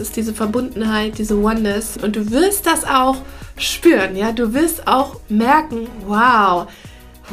Ist 0.00 0.16
diese 0.16 0.32
Verbundenheit, 0.34 1.18
diese 1.18 1.36
Oneness. 1.36 1.96
Und 2.02 2.16
du 2.16 2.30
wirst 2.30 2.66
das 2.66 2.84
auch 2.84 3.16
spüren, 3.58 4.16
ja. 4.16 4.32
Du 4.32 4.54
wirst 4.54 4.86
auch 4.86 5.20
merken, 5.28 5.88
wow, 6.06 6.66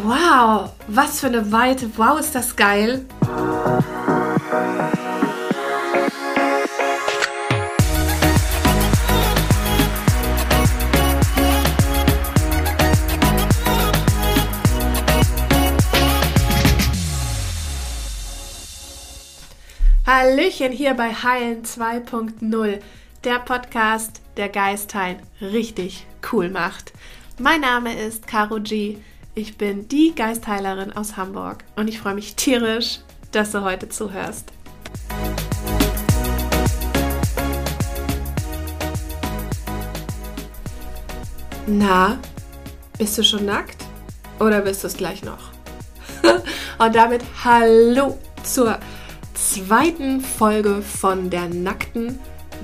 wow, 0.03 0.69
was 0.87 1.19
für 1.19 1.27
eine 1.27 1.51
Weite, 1.51 1.89
wow, 1.95 2.19
ist 2.19 2.35
das 2.35 2.55
geil. 2.55 3.05
Hallöchen 20.27 20.73
hier 20.73 20.93
bei 20.93 21.13
Heilen 21.13 21.63
2.0, 21.63 22.79
der 23.23 23.39
Podcast, 23.39 24.21
der 24.35 24.49
Geistheilen 24.49 25.21
richtig 25.39 26.05
cool 26.33 26.49
macht. 26.49 26.91
Mein 27.39 27.61
Name 27.61 27.97
ist 27.97 28.27
Caro 28.27 28.59
G. 28.59 28.97
Ich 29.35 29.57
bin 29.57 29.87
die 29.87 30.13
Geistheilerin 30.13 30.91
aus 30.91 31.15
Hamburg 31.15 31.63
und 31.77 31.87
ich 31.87 31.99
freue 31.99 32.13
mich 32.13 32.35
tierisch, 32.35 32.99
dass 33.31 33.53
du 33.53 33.63
heute 33.63 33.87
zuhörst. 33.87 34.51
Na, 41.67 42.19
bist 42.97 43.17
du 43.17 43.23
schon 43.23 43.45
nackt 43.45 43.85
oder 44.41 44.59
bist 44.59 44.83
du 44.83 44.87
es 44.87 44.97
gleich 44.97 45.23
noch? 45.23 45.51
und 46.79 46.93
damit 46.93 47.23
hallo 47.45 48.17
zur 48.43 48.77
zweiten 49.37 50.19
Folge 50.21 50.81
von 50.81 51.29
der 51.29 51.47
nackten 51.47 52.19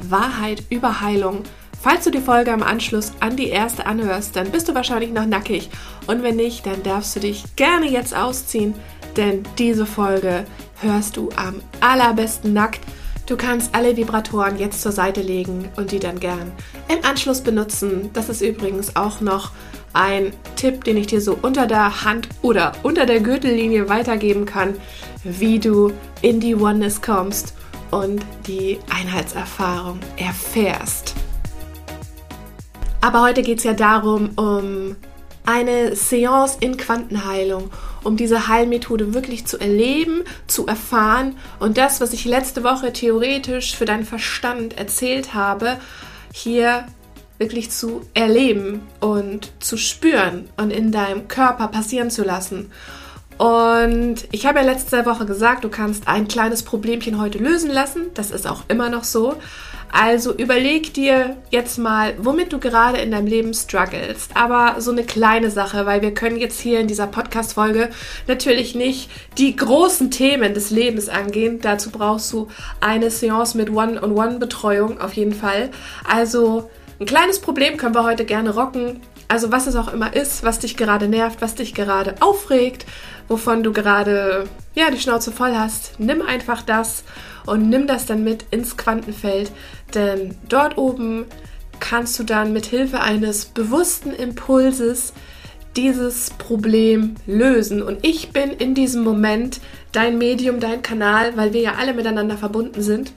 Wahrheit 0.10 0.64
über 0.70 1.02
Heilung. 1.02 1.44
Falls 1.82 2.06
du 2.06 2.12
die 2.12 2.20
Folge 2.20 2.52
im 2.52 2.64
Anschluss 2.64 3.12
an 3.20 3.36
die 3.36 3.50
erste 3.50 3.86
anhörst, 3.86 4.36
dann 4.36 4.52
bist 4.52 4.70
du 4.70 4.76
wahrscheinlich 4.76 5.12
noch 5.12 5.26
nackig. 5.26 5.70
Und 6.08 6.24
wenn 6.24 6.36
nicht, 6.36 6.66
dann 6.66 6.82
darfst 6.82 7.16
du 7.16 7.20
dich 7.20 7.44
gerne 7.56 7.90
jetzt 7.90 8.16
ausziehen, 8.16 8.74
denn 9.18 9.44
diese 9.58 9.86
Folge 9.86 10.46
hörst 10.82 11.18
du 11.18 11.30
am 11.36 11.56
allerbesten 11.80 12.54
nackt. 12.54 12.82
Du 13.26 13.38
kannst 13.38 13.74
alle 13.76 13.96
Vibratoren 13.96 14.58
jetzt 14.58 14.82
zur 14.82 14.92
Seite 14.92 15.22
legen 15.22 15.70
und 15.78 15.92
die 15.92 16.00
dann 16.00 16.20
gern 16.20 16.52
im 16.90 17.06
Anschluss 17.06 17.42
benutzen. 17.42 18.10
Das 18.14 18.30
ist 18.30 18.42
übrigens 18.42 18.96
auch 18.96 19.22
noch 19.22 19.52
ein 19.94 20.34
Tipp, 20.56 20.84
den 20.84 20.98
ich 20.98 21.08
dir 21.08 21.22
so 21.22 21.38
unter 21.42 21.68
der 21.68 22.04
Hand 22.04 22.28
oder 22.42 22.74
unter 22.84 23.06
der 23.06 23.20
Gürtellinie 23.20 23.90
weitergeben 23.90 24.46
kann, 24.46 24.76
wie 25.24 25.60
du 25.60 25.94
in 26.22 26.40
die 26.40 26.56
Oneness 26.56 27.02
kommst 27.02 27.54
und 27.92 28.24
die 28.48 28.80
Einheitserfahrung 28.90 30.00
erfährst. 30.18 31.14
Aber 33.02 33.22
heute 33.22 33.44
geht 33.44 33.60
es 33.60 33.64
ja 33.64 33.74
darum, 33.74 34.32
um 34.36 34.96
eine 35.46 35.96
Seance 35.96 36.58
in 36.62 36.78
Quantenheilung, 36.78 37.70
um 38.04 38.18
diese 38.18 38.48
Heilmethode 38.48 39.14
wirklich 39.14 39.46
zu 39.46 39.60
erleben, 39.60 40.24
zu 40.48 40.66
erfahren 40.68 41.36
und 41.60 41.78
das, 41.78 42.02
was 42.02 42.14
ich 42.14 42.26
letzte 42.26 42.64
Woche 42.64 42.94
theoretisch 42.94 43.76
für 43.76 43.86
deinen 43.86 44.06
Verstand 44.06 44.78
erzählt 44.78 45.34
habe, 45.34 45.78
hier 46.34 46.86
wirklich 47.44 47.72
zu 47.72 48.02
erleben 48.14 48.82
und 49.02 49.52
zu 49.60 49.76
spüren 49.76 50.50
und 50.56 50.72
in 50.72 50.94
deinem 50.94 51.28
Körper 51.28 51.68
passieren 51.68 52.10
zu 52.10 52.24
lassen. 52.24 52.72
Und 53.38 54.16
ich 54.32 54.46
habe 54.46 54.60
ja 54.60 54.66
letzte 54.66 55.06
Woche 55.06 55.26
gesagt, 55.26 55.66
du 55.66 55.70
kannst 55.70 56.08
ein 56.08 56.30
kleines 56.30 56.64
Problemchen 56.64 57.20
heute 57.20 57.40
lösen 57.40 57.70
lassen. 57.70 58.04
Das 58.14 58.32
ist 58.32 58.48
auch 58.48 58.64
immer 58.70 58.90
noch 58.90 59.04
so. 59.04 59.36
Also 59.92 60.34
überleg 60.34 60.94
dir 60.94 61.36
jetzt 61.52 61.78
mal, 61.78 62.16
womit 62.18 62.54
du 62.54 62.60
gerade 62.60 63.00
in 63.00 63.12
deinem 63.12 63.28
Leben 63.28 63.54
strugglest. 63.54 64.32
Aber 64.34 64.80
so 64.82 64.92
eine 64.92 65.04
kleine 65.04 65.52
Sache, 65.52 65.86
weil 65.86 66.02
wir 66.02 66.14
können 66.14 66.38
jetzt 66.38 66.60
hier 66.62 66.80
in 66.80 66.88
dieser 66.88 67.08
Podcast-Folge 67.08 67.90
natürlich 68.28 68.76
nicht 68.76 69.12
die 69.38 69.56
großen 69.56 70.10
Themen 70.10 70.54
des 70.54 70.70
Lebens 70.70 71.10
angehen. 71.10 71.60
Dazu 71.62 71.92
brauchst 71.92 72.32
du 72.32 72.48
eine 72.80 73.12
Seance 73.12 73.58
mit 73.58 73.70
One-on-One-Betreuung 73.70 75.02
auf 75.02 75.14
jeden 75.14 75.34
Fall. 75.34 75.70
Also 76.10 76.70
ein 77.04 77.06
kleines 77.06 77.40
Problem 77.40 77.76
können 77.76 77.96
wir 77.96 78.06
heute 78.06 78.24
gerne 78.24 78.52
rocken. 78.52 79.02
Also 79.28 79.52
was 79.52 79.68
es 79.68 79.76
auch 79.76 79.92
immer 79.92 80.16
ist, 80.16 80.44
was 80.44 80.60
dich 80.60 80.78
gerade 80.78 81.10
nervt, 81.10 81.42
was 81.42 81.54
dich 81.54 81.74
gerade 81.74 82.16
aufregt, 82.22 82.86
wovon 83.28 83.62
du 83.62 83.74
gerade 83.74 84.46
ja 84.74 84.90
die 84.90 85.00
Schnauze 85.02 85.34
voll 85.34 85.54
hast, 85.54 86.00
nimm 86.00 86.22
einfach 86.22 86.62
das 86.62 87.04
und 87.46 87.68
nimm 87.68 87.88
das 87.88 88.06
dann 88.06 88.24
mit 88.24 88.46
ins 88.52 88.78
Quantenfeld, 88.78 89.52
denn 89.94 90.38
dort 90.48 90.78
oben 90.78 91.26
kannst 91.82 92.18
du 92.20 92.24
dann 92.24 92.54
mit 92.54 92.68
Hilfe 92.68 93.02
eines 93.02 93.46
bewussten 93.48 94.12
Impulses 94.12 95.12
dieses 95.76 96.30
Problem 96.30 97.16
lösen. 97.28 97.82
Und 97.82 98.06
ich 98.06 98.32
bin 98.32 98.52
in 98.52 98.76
diesem 98.76 99.04
Moment 99.04 99.60
dein 99.92 100.18
Medium, 100.18 100.62
dein 100.62 100.82
Kanal, 100.82 101.36
weil 101.36 101.52
wir 101.52 101.62
ja 101.62 101.74
alle 101.78 101.94
miteinander 101.94 102.38
verbunden 102.38 102.82
sind. 102.82 103.12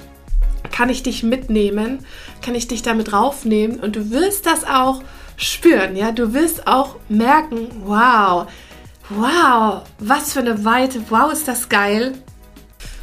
Kann 0.70 0.88
ich 0.88 1.02
dich 1.02 1.22
mitnehmen, 1.22 2.00
kann 2.42 2.54
ich 2.54 2.68
dich 2.68 2.82
damit 2.82 3.12
raufnehmen 3.12 3.80
und 3.80 3.96
du 3.96 4.10
wirst 4.10 4.46
das 4.46 4.64
auch 4.64 5.02
spüren, 5.36 5.96
ja, 5.96 6.12
du 6.12 6.32
wirst 6.32 6.66
auch 6.66 6.96
merken, 7.08 7.68
wow, 7.84 8.46
wow, 9.10 9.82
was 9.98 10.32
für 10.32 10.40
eine 10.40 10.64
Weite, 10.64 11.02
wow, 11.10 11.32
ist 11.32 11.48
das 11.48 11.68
geil. 11.68 12.14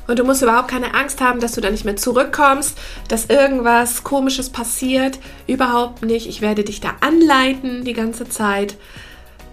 Und 0.05 0.19
du 0.19 0.25
musst 0.25 0.41
überhaupt 0.41 0.67
keine 0.67 0.93
Angst 0.95 1.21
haben, 1.21 1.39
dass 1.39 1.53
du 1.53 1.61
da 1.61 1.69
nicht 1.71 1.85
mehr 1.85 1.95
zurückkommst, 1.95 2.77
dass 3.07 3.27
irgendwas 3.27 4.03
Komisches 4.03 4.49
passiert. 4.49 5.17
Überhaupt 5.47 6.03
nicht. 6.03 6.27
Ich 6.27 6.41
werde 6.41 6.65
dich 6.65 6.81
da 6.81 6.95
anleiten 6.99 7.85
die 7.85 7.93
ganze 7.93 8.27
Zeit. 8.27 8.75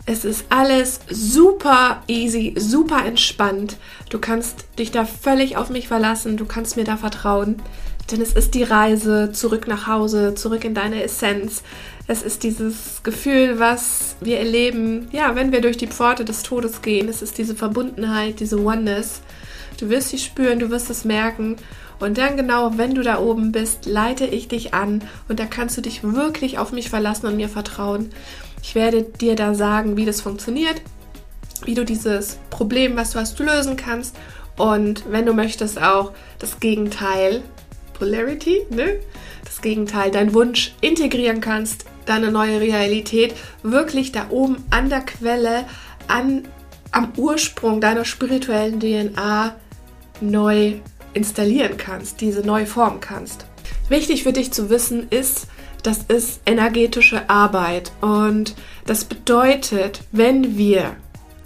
Es 0.07 0.25
ist 0.25 0.47
alles 0.49 1.01
super 1.09 2.03
easy, 2.09 2.55
super 2.59 3.05
entspannt. 3.05 3.77
Du 4.09 4.19
kannst 4.19 4.65
dich 4.77 4.91
da 4.91 5.05
völlig 5.05 5.57
auf 5.57 5.71
mich 5.71 5.87
verlassen. 5.87 6.37
Du 6.37 6.47
kannst 6.47 6.77
mir 6.77 6.85
da 6.85 6.97
vertrauen. 6.97 7.63
Denn 8.11 8.21
es 8.21 8.33
ist 8.33 8.55
die 8.55 8.65
Reise 8.65 9.31
zurück 9.33 9.69
nach 9.69 9.87
Hause, 9.87 10.35
zurück 10.35 10.65
in 10.65 10.75
deine 10.75 11.03
Essenz. 11.03 11.63
Es 12.09 12.23
ist 12.23 12.43
dieses 12.43 13.03
Gefühl, 13.05 13.61
was 13.61 14.17
wir 14.21 14.39
erleben, 14.39 15.09
ja, 15.13 15.37
wenn 15.37 15.53
wir 15.53 15.61
durch 15.61 15.77
die 15.77 15.87
Pforte 15.87 16.25
des 16.25 16.43
Todes 16.43 16.83
gehen. 16.83 17.09
Es 17.09 17.23
ist 17.23 17.39
diese 17.39 17.55
Verbundenheit, 17.55 18.41
diese 18.41 18.59
Oneness. 18.59 19.21
Du 19.79 19.89
wirst 19.91 20.09
sie 20.09 20.19
spüren, 20.19 20.59
du 20.59 20.71
wirst 20.71 20.91
es 20.91 21.05
merken. 21.05 21.57
Und 22.01 22.19
dann 22.19 22.37
genau, 22.37 22.79
wenn 22.79 22.95
du 22.95 23.03
da 23.03 23.19
oben 23.19 23.53
bist, 23.53 23.87
leite 23.87 24.25
ich 24.27 24.49
dich 24.49 24.75
an 24.75 25.03
und 25.29 25.39
da 25.39 25.45
kannst 25.45 25.77
du 25.77 25.83
dich 25.83 26.03
wirklich 26.03 26.59
auf 26.59 26.73
mich 26.73 26.89
verlassen 26.89 27.27
und 27.27 27.37
mir 27.37 27.49
vertrauen. 27.49 28.11
Ich 28.63 28.75
werde 28.75 29.03
dir 29.03 29.37
da 29.37 29.55
sagen, 29.55 29.97
wie 29.97 30.07
das 30.07 30.23
funktioniert, 30.23 30.81
wie 31.65 31.75
du 31.75 31.85
dieses 31.85 32.39
Problem, 32.49 32.97
was 32.97 33.13
du 33.13 33.21
hast, 33.21 33.39
lösen 33.39 33.77
kannst 33.77 34.17
und 34.57 35.05
wenn 35.11 35.27
du 35.27 35.35
möchtest 35.35 35.81
auch 35.81 36.13
das 36.39 36.59
Gegenteil, 36.59 37.43
Polarity, 38.01 38.63
ne? 38.71 38.99
Das 39.45 39.61
Gegenteil, 39.61 40.11
dein 40.11 40.35
Wunsch 40.35 40.75
integrieren 40.81 41.41
kannst 41.41 41.85
deine 42.07 42.33
neue 42.33 42.61
Realität 42.61 43.35
wirklich 43.63 44.11
da 44.11 44.27
oben 44.31 44.65
an 44.71 44.89
der 44.89 45.03
Quelle, 45.03 45.65
an, 46.09 46.49
am 46.91 47.13
Ursprung 47.17 47.81
deiner 47.81 48.05
spirituellen 48.05 48.81
DNA 48.81 49.55
neu 50.21 50.73
installieren 51.13 51.77
kannst, 51.77 52.21
diese 52.21 52.41
neu 52.41 52.67
formen 52.67 53.01
kannst. 53.01 53.47
Wichtig 53.89 54.23
für 54.23 54.33
dich 54.33 54.51
zu 54.51 54.71
wissen 54.71 55.09
ist, 55.11 55.47
das 55.83 55.99
ist 56.09 56.41
energetische 56.47 57.29
Arbeit 57.29 57.93
und 58.01 58.55
das 58.87 59.05
bedeutet, 59.05 60.01
wenn 60.11 60.57
wir 60.59 60.97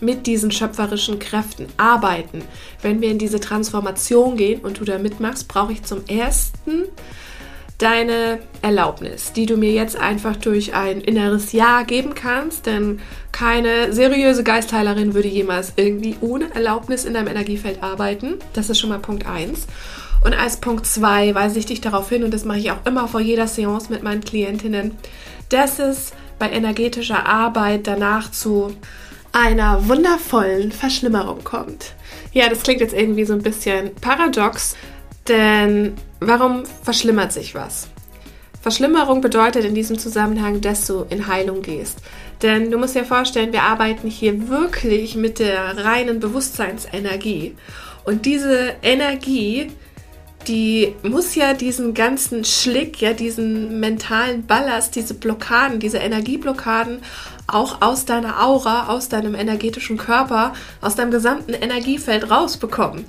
mit 0.05 0.27
diesen 0.27 0.51
schöpferischen 0.51 1.19
Kräften 1.19 1.67
arbeiten, 1.77 2.43
wenn 2.83 3.01
wir 3.01 3.11
in 3.11 3.19
diese 3.19 3.41
Transformation 3.41 4.37
gehen 4.37 4.61
und 4.61 4.81
du 4.81 4.85
da 4.85 4.99
mitmachst, 4.99 5.49
brauche 5.49 5.73
ich 5.73 5.83
zum 5.83 6.05
ersten 6.07 6.85
deine 7.79 8.39
Erlaubnis, 8.63 9.33
die 9.33 9.47
du 9.47 9.57
mir 9.57 9.73
jetzt 9.73 9.97
einfach 9.97 10.37
durch 10.37 10.75
ein 10.75 11.01
inneres 11.01 11.53
Ja 11.53 11.83
geben 11.83 12.15
kannst, 12.15 12.67
denn 12.67 13.01
keine 13.33 13.93
seriöse 13.93 14.45
Geistheilerin 14.45 15.15
würde 15.15 15.29
jemals 15.29 15.73
irgendwie 15.77 16.17
ohne 16.21 16.55
Erlaubnis 16.55 17.05
in 17.05 17.15
deinem 17.15 17.29
Energiefeld 17.29 17.83
arbeiten. 17.83 18.35
Das 18.53 18.71
ist 18.71 18.79
schon 18.79 18.91
mal 18.91 19.01
Punkt 19.01 19.27
1. 19.27 19.67
Und 20.25 20.35
als 20.35 20.59
Punkt 20.59 20.87
2 20.87 21.35
weise 21.35 21.59
ich 21.59 21.67
dich 21.67 21.81
darauf 21.81 22.09
hin, 22.09 22.23
und 22.23 22.33
das 22.33 22.45
mache 22.45 22.59
ich 22.59 22.71
auch 22.71 22.87
immer 22.87 23.09
vor 23.09 23.21
jeder 23.21 23.49
Seance 23.49 23.93
mit 23.93 24.03
meinen 24.03 24.23
Klientinnen, 24.23 24.93
dass 25.49 25.79
es 25.79 26.13
bei 26.39 26.51
energetischer 26.51 27.27
Arbeit 27.27 27.87
danach 27.87 28.31
zu 28.31 28.75
einer 29.35 29.89
wundervollen 29.89 30.71
Verschlimmerung 30.71 31.43
kommt. 31.43 31.93
Ja, 32.33 32.49
das 32.49 32.63
klingt 32.63 32.81
jetzt 32.81 32.95
irgendwie 32.95 33.25
so 33.25 33.35
ein 33.35 33.43
bisschen 33.43 33.95
paradox, 33.97 34.77
denn 35.29 35.95
warum 36.21 36.63
verschlimmert 36.83 37.33
sich 37.33 37.55
was? 37.55 37.89
Verschlimmerung 38.63 39.21
bedeutet 39.21 39.65
in 39.65 39.75
diesem 39.75 39.99
Zusammenhang, 39.99 40.61
dass 40.61 40.87
du 40.87 41.05
in 41.11 41.27
Heilung 41.27 41.63
gehst. 41.63 41.99
Denn 42.43 42.71
du 42.71 42.79
musst 42.79 42.95
dir 42.95 43.05
vorstellen, 43.05 43.53
wir 43.53 43.65
arbeiten 43.65 44.09
hier 44.09 44.49
wirklich 44.49 45.17
mit 45.17 45.39
der 45.39 45.85
reinen 45.85 46.21
Bewusstseinsenergie. 46.21 47.57
Und 48.05 48.27
diese 48.27 48.77
Energie, 48.83 49.71
die 50.47 50.95
muss 51.03 51.35
ja 51.35 51.55
diesen 51.55 51.95
ganzen 51.95 52.45
Schlick, 52.45 53.01
ja, 53.01 53.13
diesen 53.13 53.81
mentalen 53.81 54.47
Ballast, 54.47 54.95
diese 54.95 55.15
Blockaden, 55.15 55.81
diese 55.81 55.99
Energieblockaden 55.99 57.01
auch 57.47 57.83
aus 57.83 58.05
deiner 58.05 58.43
Aura, 58.43 58.89
aus 58.89 59.09
deinem 59.09 59.35
energetischen 59.35 59.97
Körper, 59.97 60.53
aus 60.81 60.97
deinem 60.97 61.11
gesamten 61.11 61.53
Energiefeld 61.53 62.31
rausbekommen. 62.31 63.05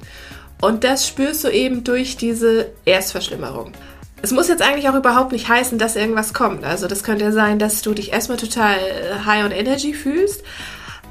Und 0.62 0.84
das 0.84 1.08
spürst 1.08 1.44
du 1.44 1.50
eben 1.50 1.84
durch 1.84 2.18
diese 2.18 2.72
Erstverschlimmerung. 2.86 3.72
Es 4.22 4.32
muss 4.32 4.48
jetzt 4.48 4.62
eigentlich 4.62 4.90
auch 4.90 4.96
überhaupt 4.96 5.32
nicht 5.32 5.48
heißen, 5.48 5.78
dass 5.78 5.96
irgendwas 5.96 6.34
kommt. 6.34 6.64
Also 6.64 6.88
das 6.88 7.04
könnte 7.04 7.26
ja 7.26 7.32
sein, 7.32 7.60
dass 7.60 7.82
du 7.82 7.94
dich 7.94 8.12
erstmal 8.12 8.38
total 8.38 8.78
high 9.26 9.46
on 9.46 9.52
energy 9.52 9.94
fühlst, 9.94 10.44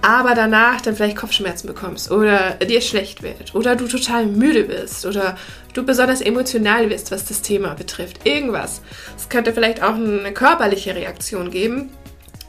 aber 0.03 0.35
danach 0.35 0.81
dann 0.81 0.97
vielleicht 0.97 1.17
Kopfschmerzen 1.17 1.67
bekommst 1.67 2.11
oder 2.11 2.55
dir 2.55 2.81
schlecht 2.81 3.23
wird 3.23 3.55
oder 3.55 3.77
du 3.77 3.87
total 3.87 4.27
müde 4.27 4.65
bist 4.65 5.07
oder 5.07 5.37
du 5.75 5.85
besonders 5.85 6.21
emotional 6.21 6.89
bist, 6.89 7.11
was 7.11 7.25
das 7.25 7.41
Thema 7.41 7.75
betrifft. 7.75 8.27
Irgendwas. 8.27 8.81
Es 9.17 9.29
könnte 9.29 9.53
vielleicht 9.53 9.83
auch 9.83 9.95
eine 9.95 10.33
körperliche 10.33 10.95
Reaktion 10.95 11.51
geben. 11.51 11.91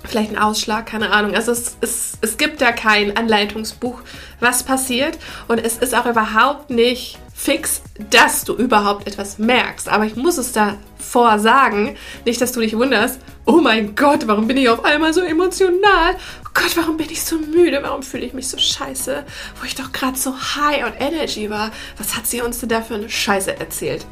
Vielleicht 0.08 0.32
ein 0.32 0.38
Ausschlag, 0.38 0.86
keine 0.86 1.12
Ahnung. 1.12 1.36
Also 1.36 1.52
es, 1.52 1.78
es, 1.82 2.18
es 2.22 2.38
gibt 2.38 2.62
da 2.62 2.72
kein 2.72 3.16
Anleitungsbuch, 3.16 4.02
was 4.40 4.64
passiert. 4.64 5.18
Und 5.48 5.60
es 5.60 5.78
ist 5.78 5.96
auch 5.96 6.06
überhaupt 6.06 6.70
nicht 6.70 7.20
fix, 7.34 7.82
dass 8.10 8.44
du 8.44 8.54
überhaupt 8.54 9.08
etwas 9.08 9.38
merkst. 9.38 9.90
Aber 9.90 10.06
ich 10.06 10.16
muss 10.16 10.38
es 10.38 10.54
davor 10.54 11.40
sagen, 11.40 11.98
nicht, 12.26 12.40
dass 12.40 12.54
du 12.54 12.62
dich 12.62 12.78
wunderst, 12.78 13.20
oh 13.46 13.60
mein 13.62 13.96
Gott, 13.96 14.28
warum 14.28 14.48
bin 14.48 14.58
ich 14.58 14.70
auf 14.70 14.86
einmal 14.86 15.14
so 15.14 15.22
emotional? 15.22 16.16
Oh 16.46 16.50
Gott, 16.54 16.78
warum 16.78 16.98
bin 16.98 17.10
ich 17.10 17.24
so 17.24 17.38
müde? 17.38 17.80
Warum 17.84 18.04
fühle 18.04 18.26
ich 18.26 18.34
mich 18.34 18.48
so 18.48 18.58
scheiße? 18.58 19.24
Wo 19.60 19.66
ich 19.66 19.76
doch 19.76 19.92
gerade 19.92 20.18
so 20.18 20.34
high 20.34 20.86
on 20.86 20.94
energy 21.00 21.50
war. 21.50 21.72
Was 21.98 22.16
hat 22.16 22.26
sie 22.26 22.42
uns 22.42 22.60
denn 22.60 22.70
da 22.70 22.82
für 22.82 22.96
eine 22.96 23.10
Scheiße 23.10 23.60
erzählt? 23.60 24.06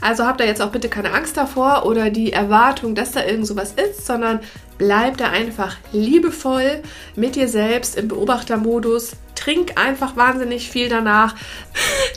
Also 0.00 0.26
habt 0.26 0.40
da 0.40 0.44
jetzt 0.44 0.60
auch 0.60 0.70
bitte 0.70 0.88
keine 0.88 1.12
Angst 1.12 1.36
davor 1.36 1.86
oder 1.86 2.10
die 2.10 2.32
Erwartung, 2.32 2.94
dass 2.94 3.12
da 3.12 3.24
irgend 3.24 3.46
sowas 3.46 3.72
ist, 3.72 4.04
sondern 4.06 4.40
bleib 4.78 5.16
da 5.16 5.30
einfach 5.30 5.76
liebevoll 5.92 6.82
mit 7.16 7.36
dir 7.36 7.48
selbst 7.48 7.96
im 7.96 8.08
Beobachtermodus. 8.08 9.12
Trink 9.34 9.72
einfach 9.76 10.16
wahnsinnig 10.16 10.70
viel 10.70 10.88
danach. 10.88 11.34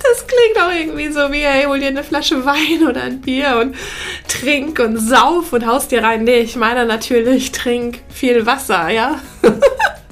Das 0.09 0.25
klingt 0.25 0.61
auch 0.61 0.71
irgendwie 0.71 1.11
so 1.11 1.31
wie, 1.31 1.41
hey, 1.41 1.65
hol 1.65 1.79
dir 1.79 1.87
eine 1.87 2.03
Flasche 2.03 2.45
Wein 2.45 2.87
oder 2.87 3.01
ein 3.01 3.19
Bier 3.19 3.57
und 3.59 3.75
trink 4.27 4.79
und 4.79 4.97
sauf 4.97 5.51
und 5.51 5.65
haust 5.65 5.91
dir 5.91 6.03
rein. 6.03 6.23
Nee, 6.23 6.39
ich 6.39 6.55
meine 6.55 6.85
natürlich, 6.85 7.51
trink 7.51 7.99
viel 8.09 8.45
Wasser, 8.45 8.89
ja? 8.89 9.19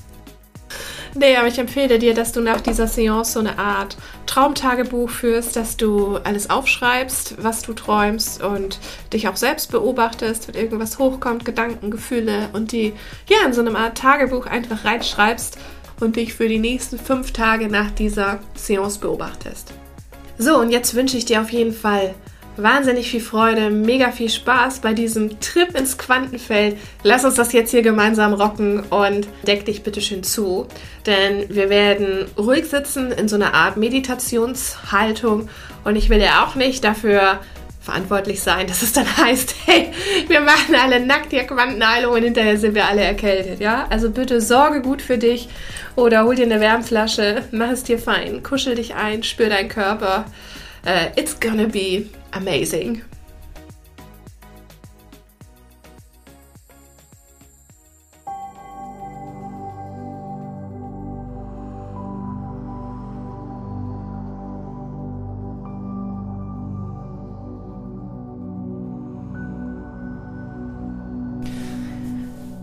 Nee, 1.18 1.38
aber 1.38 1.48
ich 1.48 1.58
empfehle 1.58 1.98
dir, 1.98 2.14
dass 2.14 2.34
du 2.34 2.42
nach 2.42 2.60
dieser 2.60 2.88
Seance 2.88 3.32
so 3.32 3.40
eine 3.40 3.58
Art 3.58 3.96
Traumtagebuch 4.26 5.10
führst, 5.10 5.56
dass 5.56 5.78
du 5.78 6.18
alles 6.18 6.50
aufschreibst, 6.50 7.36
was 7.42 7.62
du 7.62 7.72
träumst 7.72 8.44
und 8.44 8.80
dich 9.14 9.30
auch 9.30 9.38
selbst 9.38 9.72
beobachtest, 9.72 10.50
wenn 10.50 10.56
irgendwas 10.56 11.00
hochkommt, 11.00 11.46
Gedanken, 11.46 11.90
Gefühle 11.90 12.50
und 12.52 12.74
die 12.74 12.92
ja 13.30 13.38
in 13.46 13.54
so 13.54 13.62
eine 13.62 13.78
Art 13.78 13.98
Tagebuch 13.98 14.46
einfach 14.46 14.84
reinschreibst 14.84 15.58
und 16.02 16.18
dich 16.18 16.34
für 16.34 16.50
die 16.50 16.60
nächsten 16.60 17.00
fünf 17.00 17.32
Tage 17.32 17.70
nach 17.70 17.92
dieser 17.92 18.40
Seance 18.54 19.00
beobachtest. 19.00 19.74
So, 20.38 20.58
und 20.58 20.70
jetzt 20.70 20.96
wünsche 20.96 21.16
ich 21.16 21.24
dir 21.24 21.40
auf 21.40 21.52
jeden 21.52 21.74
Fall 21.74 22.14
wahnsinnig 22.57 23.10
viel 23.10 23.22
Freude, 23.22 23.69
mega 23.69 24.12
viel 24.12 24.30
Spaß 24.30 24.80
bei 24.80 24.94
diesem 24.94 25.40
Trip 25.40 25.78
ins 25.78 25.98
Quantenfeld. 25.98 26.78
Lass 27.04 27.25
uns 27.25 27.36
das 27.36 27.54
jetzt 27.54 27.72
hier 27.72 27.81
gemeinsam 27.81 28.34
rocken 28.34 28.81
und 28.81 29.28
deck 29.48 29.66
dich 29.66 29.84
bitte 29.84 30.02
schön 30.02 30.24
zu, 30.24 30.68
denn 31.06 31.46
wir 31.50 31.69
werden 31.69 32.25
ruhig 32.38 32.66
sitzen 32.66 33.12
in 33.12 33.28
so 33.28 33.36
einer 33.36 33.54
Art 33.54 33.78
Meditationshaltung 33.78 35.50
und 35.84 35.96
ich 35.96 36.10
will 36.10 36.22
ja 36.22 36.46
auch 36.46 36.56
nicht 36.56 36.84
dafür 36.84 37.40
verantwortlich 37.86 38.42
sein, 38.42 38.66
dass 38.68 38.81
es 38.81 38.94
dann 38.94 39.06
heißt, 39.18 39.56
hey, 39.66 39.92
wir 40.28 40.42
machen 40.42 40.75
alle 40.75 41.00
nackt 41.00 41.31
hier 41.31 41.44
Quantenheilung 41.44 42.13
und 42.13 42.24
hinterher 42.24 42.58
sind 42.58 42.74
wir 42.75 42.86
alle 42.86 43.01
erkältet, 43.01 43.60
ja? 43.60 43.86
Also 43.90 44.10
bitte 44.10 44.42
sorge 44.42 44.81
gut 44.81 45.01
für 45.01 45.18
dich 45.18 45.48
oder 45.96 46.24
hol 46.24 46.36
dir 46.36 46.46
eine 46.46 46.60
Wärmflasche, 46.60 47.44
mach 47.51 47.69
es 47.69 47.84
dir 47.84 48.00
fein, 48.00 48.42
kuschel 48.42 48.75
dich 48.75 48.96
ein, 48.96 49.24
spür 49.24 49.50
deinen 49.50 49.69
Körper. 49.69 50.25
Uh, 50.88 51.10
it's 51.16 51.40
gonna 51.40 51.66
be 51.66 52.06
amazing. 52.36 53.02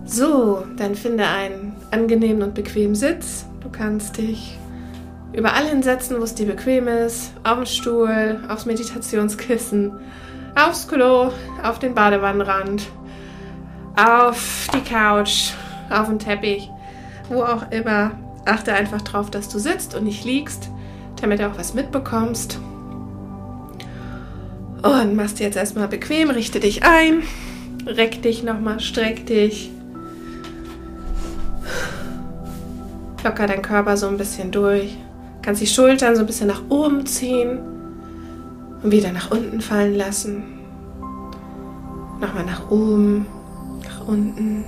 So, 0.05 0.67
dann 0.77 0.95
finde 0.95 1.27
einen 1.27 1.75
angenehmen 1.91 2.43
und 2.43 2.55
bequemen 2.55 2.95
Sitz. 2.95 3.47
Du 3.63 3.71
kannst 3.71 4.19
dich 4.19 4.59
überall 5.33 5.67
hinsetzen, 5.67 6.19
wo 6.19 6.25
es 6.25 6.35
dir 6.35 6.47
bequem 6.47 6.89
ist. 6.89 7.33
Auf 7.45 7.57
dem 7.57 7.67
Stuhl, 7.67 8.41
aufs 8.49 8.67
Meditationskissen, 8.67 9.93
aufs 10.55 10.89
Klo, 10.89 11.31
auf 11.63 11.79
den 11.79 11.95
Badewannenrand, 11.95 12.83
auf 13.97 14.69
die 14.75 14.81
Couch, 14.81 15.53
auf 15.91 16.09
den 16.09 16.19
Teppich, 16.19 16.69
wo 17.29 17.43
auch 17.43 17.71
immer. 17.71 18.13
Achte 18.45 18.73
einfach 18.73 19.03
drauf, 19.03 19.31
dass 19.31 19.49
du 19.49 19.59
sitzt 19.59 19.95
und 19.95 20.05
nicht 20.05 20.25
liegst, 20.25 20.69
damit 21.21 21.39
du 21.39 21.49
auch 21.49 21.57
was 21.59 21.75
mitbekommst. 21.75 22.59
Und 24.83 25.15
machst 25.15 25.39
jetzt 25.39 25.57
erstmal 25.57 25.87
bequem, 25.87 26.31
richte 26.31 26.59
dich 26.59 26.83
ein, 26.83 27.23
reck 27.87 28.21
dich 28.23 28.43
nochmal, 28.43 28.81
streck 28.81 29.27
dich. 29.27 29.71
Locker 33.23 33.47
deinen 33.47 33.63
Körper 33.63 33.97
so 33.97 34.09
ein 34.09 34.17
bisschen 34.17 34.51
durch. 34.51 34.97
Kannst 35.43 35.61
die 35.61 35.67
Schultern 35.67 36.15
so 36.15 36.21
ein 36.21 36.27
bisschen 36.27 36.47
nach 36.47 36.63
oben 36.69 37.05
ziehen 37.05 37.59
und 38.83 38.93
wieder 38.93 39.13
nach 39.13 39.31
unten 39.33 39.61
fallen 39.61 39.97
lassen. 39.97 40.45
Nochmal 42.21 42.45
nach 42.45 42.71
oben, 42.71 43.27
nach 43.85 44.07
unten. 44.07 44.65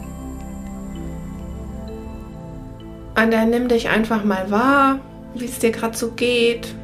Und 3.16 3.30
dann 3.30 3.50
nimm 3.50 3.68
dich 3.68 3.88
einfach 3.88 4.24
mal 4.24 4.50
wahr, 4.50 4.98
wie 5.34 5.44
es 5.44 5.60
dir 5.60 5.70
gerade 5.70 5.96
so 5.96 6.10
geht, 6.10 6.74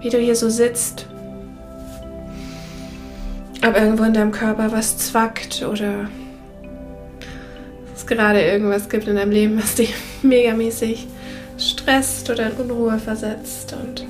wie 0.00 0.10
du 0.10 0.18
hier 0.18 0.34
so 0.34 0.50
sitzt. 0.50 1.06
Ob 3.66 3.76
irgendwo 3.76 4.02
in 4.04 4.14
deinem 4.14 4.32
Körper 4.32 4.72
was 4.72 4.98
zwackt 4.98 5.64
oder 5.68 6.08
es 7.94 8.06
gerade 8.06 8.40
irgendwas 8.40 8.88
gibt 8.88 9.06
in 9.06 9.16
deinem 9.16 9.32
Leben, 9.32 9.58
was 9.58 9.76
dich 9.76 9.94
megamäßig 10.22 11.06
stresst 11.58 12.30
oder 12.30 12.50
in 12.50 12.56
Unruhe 12.56 12.98
versetzt 12.98 13.74
und 13.74 14.06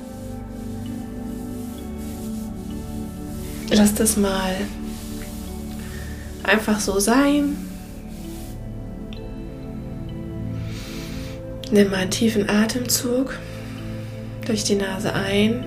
lass 3.71 3.93
das 3.95 4.17
mal 4.17 4.55
einfach 6.43 6.79
so 6.79 6.99
sein. 6.99 7.57
Nimm 11.71 11.91
mal 11.91 11.97
einen 11.97 12.11
tiefen 12.11 12.49
Atemzug 12.49 13.37
durch 14.45 14.63
die 14.63 14.75
Nase 14.75 15.13
ein. 15.13 15.65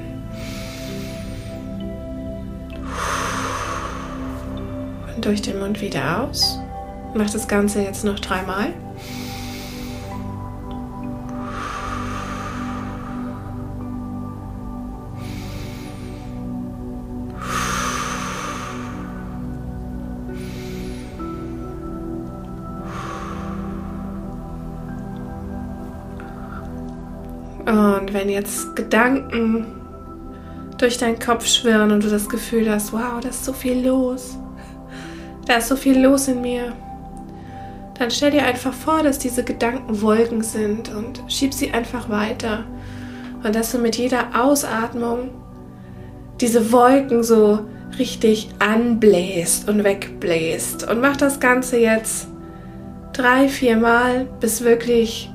Und 5.14 5.24
durch 5.24 5.42
den 5.42 5.60
Mund 5.60 5.80
wieder 5.80 6.24
aus. 6.24 6.58
Mach 7.14 7.30
das 7.30 7.46
Ganze 7.46 7.82
jetzt 7.82 8.04
noch 8.04 8.18
dreimal. 8.18 8.72
Jetzt 28.32 28.74
Gedanken 28.76 29.66
durch 30.78 30.98
deinen 30.98 31.18
Kopf 31.18 31.46
schwirren 31.46 31.92
und 31.92 32.02
du 32.02 32.08
das 32.08 32.28
Gefühl 32.28 32.70
hast, 32.70 32.92
wow, 32.92 33.20
da 33.20 33.28
ist 33.28 33.44
so 33.44 33.52
viel 33.52 33.86
los, 33.86 34.36
da 35.46 35.56
ist 35.56 35.68
so 35.68 35.76
viel 35.76 36.00
los 36.00 36.28
in 36.28 36.40
mir, 36.40 36.72
dann 37.98 38.10
stell 38.10 38.32
dir 38.32 38.44
einfach 38.44 38.72
vor, 38.72 39.02
dass 39.02 39.18
diese 39.18 39.44
Gedanken 39.44 40.02
Wolken 40.02 40.42
sind 40.42 40.92
und 40.94 41.22
schieb 41.28 41.54
sie 41.54 41.72
einfach 41.72 42.08
weiter. 42.08 42.64
Und 43.44 43.54
dass 43.54 43.72
du 43.72 43.78
mit 43.78 43.96
jeder 43.96 44.40
Ausatmung 44.40 45.30
diese 46.40 46.72
Wolken 46.72 47.22
so 47.22 47.60
richtig 47.98 48.48
anbläst 48.58 49.68
und 49.68 49.84
wegbläst. 49.84 50.88
Und 50.88 51.00
mach 51.00 51.16
das 51.16 51.40
Ganze 51.40 51.78
jetzt 51.78 52.28
drei, 53.12 53.48
vier 53.48 53.76
Mal, 53.76 54.26
bis 54.40 54.64
wirklich 54.64 55.31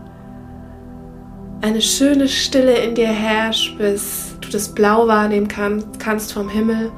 eine 1.61 1.81
schöne 1.81 2.27
Stille 2.27 2.77
in 2.77 2.95
dir 2.95 3.07
herrscht, 3.07 3.77
bis 3.77 4.35
du 4.41 4.49
das 4.49 4.69
Blau 4.69 5.07
wahrnehmen 5.07 5.47
kann, 5.47 5.83
kannst 5.99 6.33
vom 6.33 6.49
Himmel. 6.49 6.91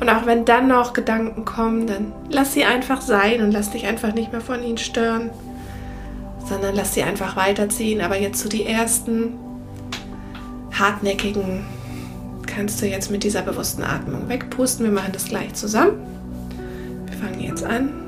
Und 0.00 0.08
auch 0.10 0.26
wenn 0.26 0.44
dann 0.44 0.68
noch 0.68 0.92
Gedanken 0.92 1.44
kommen, 1.44 1.86
dann 1.86 2.12
lass 2.30 2.52
sie 2.52 2.64
einfach 2.64 3.00
sein 3.00 3.40
und 3.42 3.52
lass 3.52 3.70
dich 3.70 3.86
einfach 3.86 4.14
nicht 4.14 4.32
mehr 4.32 4.40
von 4.40 4.62
ihnen 4.62 4.78
stören, 4.78 5.30
sondern 6.48 6.74
lass 6.74 6.94
sie 6.94 7.02
einfach 7.02 7.36
weiterziehen. 7.36 8.00
Aber 8.00 8.18
jetzt 8.18 8.40
so 8.40 8.48
die 8.48 8.66
ersten 8.66 9.34
hartnäckigen 10.72 11.64
kannst 12.46 12.80
du 12.82 12.86
jetzt 12.86 13.10
mit 13.10 13.24
dieser 13.24 13.42
bewussten 13.42 13.82
Atmung 13.82 14.28
wegpusten. 14.28 14.84
Wir 14.84 14.92
machen 14.92 15.12
das 15.12 15.26
gleich 15.26 15.54
zusammen. 15.54 15.98
Wir 17.06 17.18
fangen 17.18 17.40
jetzt 17.40 17.64
an. 17.64 18.05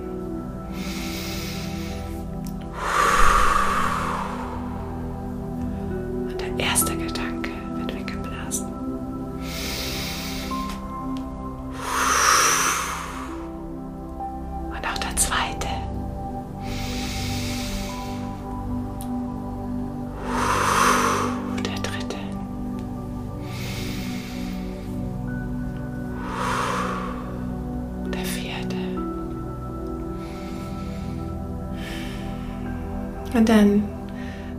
Und 33.35 33.49
dann 33.49 33.85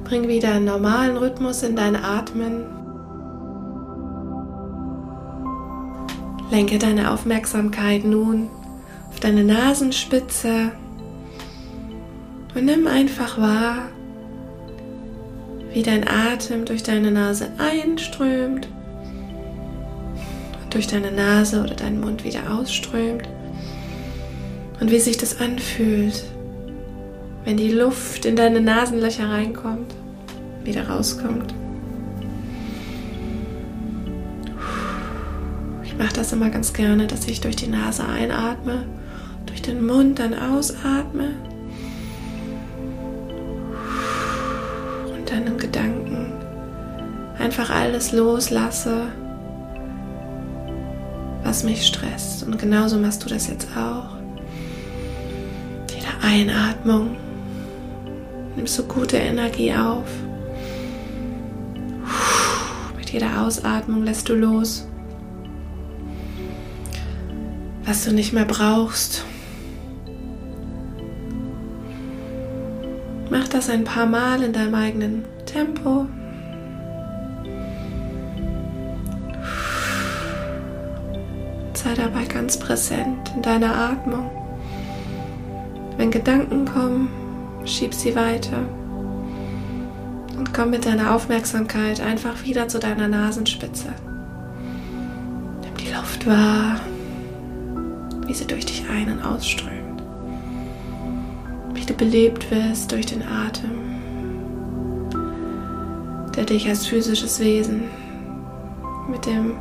bring 0.03 0.27
wieder 0.27 0.53
einen 0.53 0.65
normalen 0.65 1.17
Rhythmus 1.17 1.63
in 1.63 1.75
dein 1.75 1.95
Atmen. 1.95 2.65
Lenke 6.51 6.79
deine 6.79 7.11
Aufmerksamkeit 7.11 8.03
nun 8.05 8.49
auf 9.11 9.19
deine 9.19 9.43
Nasenspitze 9.43 10.71
und 12.55 12.65
nimm 12.65 12.87
einfach 12.87 13.39
wahr, 13.39 13.89
wie 15.71 15.83
dein 15.83 16.07
Atem 16.07 16.65
durch 16.65 16.81
deine 16.81 17.11
Nase 17.11 17.51
einströmt 17.59 18.67
und 20.63 20.73
durch 20.73 20.87
deine 20.87 21.11
Nase 21.11 21.61
oder 21.61 21.75
deinen 21.75 21.99
Mund 22.01 22.23
wieder 22.23 22.51
ausströmt 22.51 23.29
und 24.79 24.89
wie 24.89 24.99
sich 24.99 25.17
das 25.17 25.39
anfühlt, 25.39 26.23
wenn 27.49 27.57
die 27.57 27.71
Luft 27.71 28.25
in 28.25 28.35
deine 28.35 28.61
Nasenlöcher 28.61 29.27
reinkommt, 29.27 29.95
wieder 30.63 30.87
rauskommt. 30.87 31.51
Ich 35.83 35.97
mache 35.97 36.13
das 36.13 36.31
immer 36.31 36.51
ganz 36.51 36.73
gerne, 36.73 37.07
dass 37.07 37.27
ich 37.27 37.41
durch 37.41 37.55
die 37.55 37.65
Nase 37.65 38.05
einatme, 38.05 38.85
durch 39.47 39.63
den 39.63 39.83
Mund 39.83 40.19
dann 40.19 40.35
ausatme 40.35 41.29
und 45.17 45.31
dann 45.31 45.47
in 45.47 45.57
Gedanken 45.57 46.31
einfach 47.39 47.71
alles 47.71 48.11
loslasse, 48.11 49.07
was 51.43 51.63
mich 51.63 51.87
stresst. 51.87 52.43
Und 52.43 52.59
genauso 52.59 52.99
machst 52.99 53.25
du 53.25 53.27
das 53.27 53.47
jetzt 53.47 53.69
auch. 53.75 54.17
Jede 55.89 56.09
Einatmung 56.21 57.17
nimmst 58.59 58.77
du 58.77 58.83
gute 58.83 59.15
Energie 59.15 59.73
auf. 59.73 60.03
Mit 62.97 63.09
jeder 63.09 63.41
Ausatmung 63.41 64.03
lässt 64.03 64.27
du 64.27 64.35
los, 64.35 64.85
was 67.85 68.03
du 68.03 68.11
nicht 68.11 68.33
mehr 68.33 68.43
brauchst. 68.43 69.23
Mach 73.29 73.47
das 73.47 73.69
ein 73.69 73.85
paar 73.85 74.05
Mal 74.05 74.43
in 74.43 74.51
deinem 74.51 74.75
eigenen 74.75 75.23
Tempo. 75.45 76.07
Sei 81.75 81.93
dabei 81.95 82.25
ganz 82.25 82.59
präsent 82.59 83.31
in 83.37 83.41
deiner 83.41 83.73
Atmung. 83.73 84.29
Wenn 85.95 86.11
Gedanken 86.11 86.65
kommen, 86.65 87.18
schieb 87.69 87.93
sie 87.93 88.15
weiter 88.15 88.57
und 90.37 90.53
komm 90.53 90.71
mit 90.71 90.85
deiner 90.85 91.13
Aufmerksamkeit 91.15 92.01
einfach 92.01 92.43
wieder 92.43 92.67
zu 92.67 92.79
deiner 92.79 93.07
Nasenspitze. 93.07 93.93
Nimm 95.61 95.75
die 95.77 95.93
Luft 95.93 96.25
wahr, 96.25 96.79
wie 98.25 98.33
sie 98.33 98.47
durch 98.47 98.65
dich 98.65 98.85
ein- 98.89 99.11
und 99.11 99.21
ausströmt. 99.21 100.01
Wie 101.73 101.85
du 101.85 101.93
belebt 101.93 102.49
wirst 102.51 102.91
durch 102.91 103.05
den 103.05 103.21
Atem, 103.23 103.71
der 106.35 106.45
dich 106.45 106.67
als 106.67 106.87
physisches 106.87 107.39
Wesen 107.39 107.83
mit 109.09 109.25
dem 109.25 109.57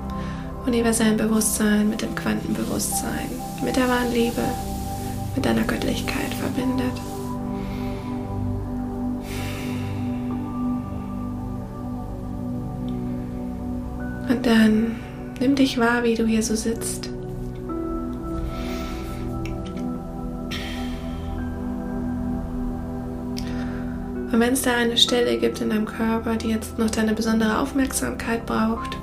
universellen 0.66 1.16
Bewusstsein, 1.16 1.88
mit 1.88 2.02
dem 2.02 2.14
Quantenbewusstsein, 2.14 3.30
mit 3.64 3.76
der 3.76 3.88
wahren 3.88 4.12
Liebe, 4.12 4.42
mit 5.34 5.44
deiner 5.44 5.62
Göttlichkeit 5.62 6.34
verbindet. 6.34 6.92
Dann 14.48 14.96
nimm 15.40 15.54
dich 15.54 15.78
wahr, 15.78 16.02
wie 16.04 16.14
du 16.14 16.24
hier 16.24 16.42
so 16.42 16.56
sitzt. 16.56 17.10
Und 24.32 24.40
wenn 24.40 24.54
es 24.54 24.62
da 24.62 24.74
eine 24.74 24.96
Stelle 24.96 25.36
gibt 25.38 25.60
in 25.60 25.68
deinem 25.68 25.84
Körper, 25.84 26.36
die 26.36 26.48
jetzt 26.48 26.78
noch 26.78 26.88
deine 26.88 27.12
besondere 27.12 27.58
Aufmerksamkeit 27.58 28.46
braucht, 28.46 28.96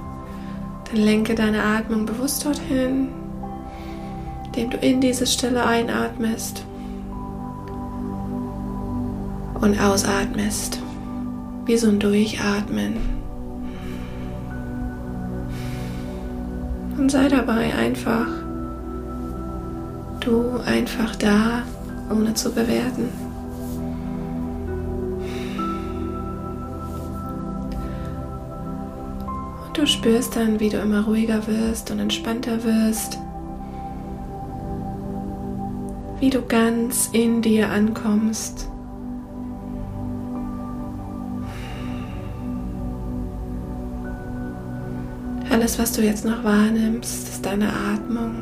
dann 0.91 1.01
lenke 1.01 1.35
deine 1.35 1.61
Atmung 1.61 2.07
bewusst 2.07 2.43
dorthin, 2.43 3.09
indem 4.47 4.71
du 4.71 4.77
in 4.77 4.99
diese 4.99 5.27
Stelle 5.27 5.63
einatmest 5.63 6.65
und 9.61 9.79
ausatmest, 9.79 10.79
wie 11.65 11.77
so 11.77 11.89
ein 11.89 11.99
Durchatmen. 11.99 13.14
Und 17.05 17.11
sei 17.11 17.27
dabei 17.27 17.71
einfach 17.75 18.25
du 20.21 20.57
einfach 20.65 21.15
da, 21.17 21.61
ohne 22.09 22.33
zu 22.33 22.51
bewerten. 22.51 23.09
Und 29.67 29.77
du 29.77 29.85
spürst 29.85 30.35
dann, 30.35 30.59
wie 30.59 30.69
du 30.69 30.79
immer 30.79 31.05
ruhiger 31.05 31.45
wirst 31.45 31.91
und 31.91 31.99
entspannter 31.99 32.63
wirst. 32.63 33.19
Wie 36.19 36.31
du 36.31 36.41
ganz 36.41 37.11
in 37.13 37.43
dir 37.43 37.69
ankommst. 37.69 38.67
Alles, 45.55 45.79
was 45.79 45.93
du 45.93 46.01
jetzt 46.01 46.25
noch 46.25 46.43
wahrnimmst, 46.43 47.29
ist 47.29 47.45
deine 47.45 47.69
Atmung. 47.69 48.35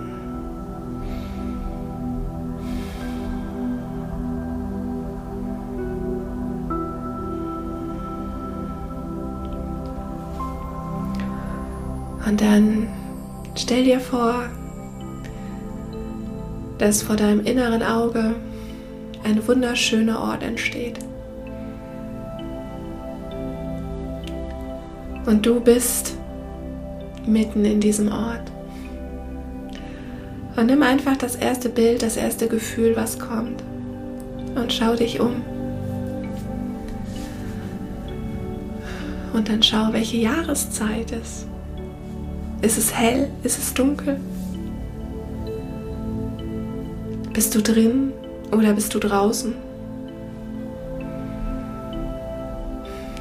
Und 12.26 12.42
dann 12.42 12.88
stell 13.54 13.84
dir 13.84 14.00
vor, 14.00 14.50
dass 16.80 17.04
vor 17.04 17.16
deinem 17.16 17.46
inneren 17.46 17.84
Auge 17.84 18.34
ein 19.24 19.48
wunderschöner 19.48 20.20
Ort 20.20 20.42
entsteht. 20.42 20.98
Und 25.28 25.46
du 25.46 25.60
bist 25.60 26.18
mitten 27.26 27.66
in 27.66 27.80
diesem 27.80 28.12
Ort. 28.12 28.52
Und 30.56 30.68
nimm 30.68 30.84
einfach 30.84 31.18
das 31.18 31.36
erste 31.36 31.70
Bild, 31.70 32.04
das 32.04 32.16
erste 32.16 32.48
Gefühl, 32.48 32.96
was 32.96 33.18
kommt. 33.18 33.64
Und 34.56 34.72
schau 34.72 34.96
dich 34.96 35.20
um. 35.20 35.42
Und 39.34 39.50
dann 39.50 39.64
schau, 39.64 39.92
welche 39.92 40.18
Jahreszeit 40.18 41.12
es. 41.12 41.48
Ist 42.62 42.78
es 42.78 42.96
hell? 42.96 43.30
Ist 43.44 43.58
es 43.58 43.74
dunkel? 43.74 44.20
Bist 47.34 47.56
du 47.56 47.62
drin 47.62 48.14
oder 48.52 48.74
bist 48.74 48.94
du 48.94 49.00
draußen? 49.00 49.56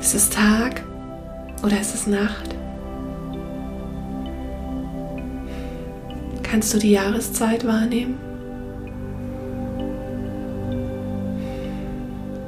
Ist 0.00 0.14
es 0.14 0.28
Tag 0.28 0.82
oder 1.64 1.80
ist 1.80 1.94
es 1.94 2.06
Nacht? 2.06 2.54
Kannst 6.52 6.74
du 6.74 6.78
die 6.78 6.90
Jahreszeit 6.90 7.66
wahrnehmen? 7.66 8.18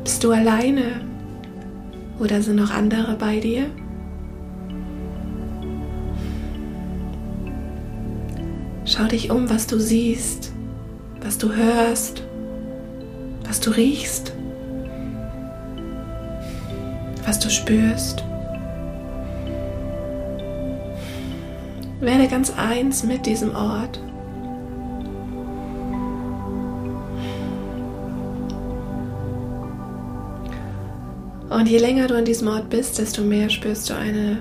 Bist 0.04 0.22
du 0.22 0.30
alleine 0.30 1.00
oder 2.18 2.42
sind 2.42 2.56
noch 2.56 2.70
andere 2.70 3.16
bei 3.16 3.40
dir? 3.40 3.64
Schau 8.84 9.04
dich 9.04 9.30
um, 9.30 9.48
was 9.48 9.66
du 9.66 9.80
siehst, 9.80 10.52
was 11.22 11.38
du 11.38 11.54
hörst, 11.54 12.22
was 13.48 13.58
du 13.60 13.70
riechst, 13.70 14.34
was 17.24 17.38
du 17.38 17.48
spürst. 17.48 18.22
Werde 22.04 22.28
ganz 22.28 22.52
eins 22.54 23.02
mit 23.02 23.24
diesem 23.24 23.56
Ort. 23.56 23.98
Und 31.48 31.66
je 31.66 31.78
länger 31.78 32.06
du 32.08 32.18
an 32.18 32.26
diesem 32.26 32.48
Ort 32.48 32.68
bist, 32.68 32.98
desto 32.98 33.22
mehr 33.22 33.48
spürst 33.48 33.88
du 33.88 33.94
eine 33.94 34.36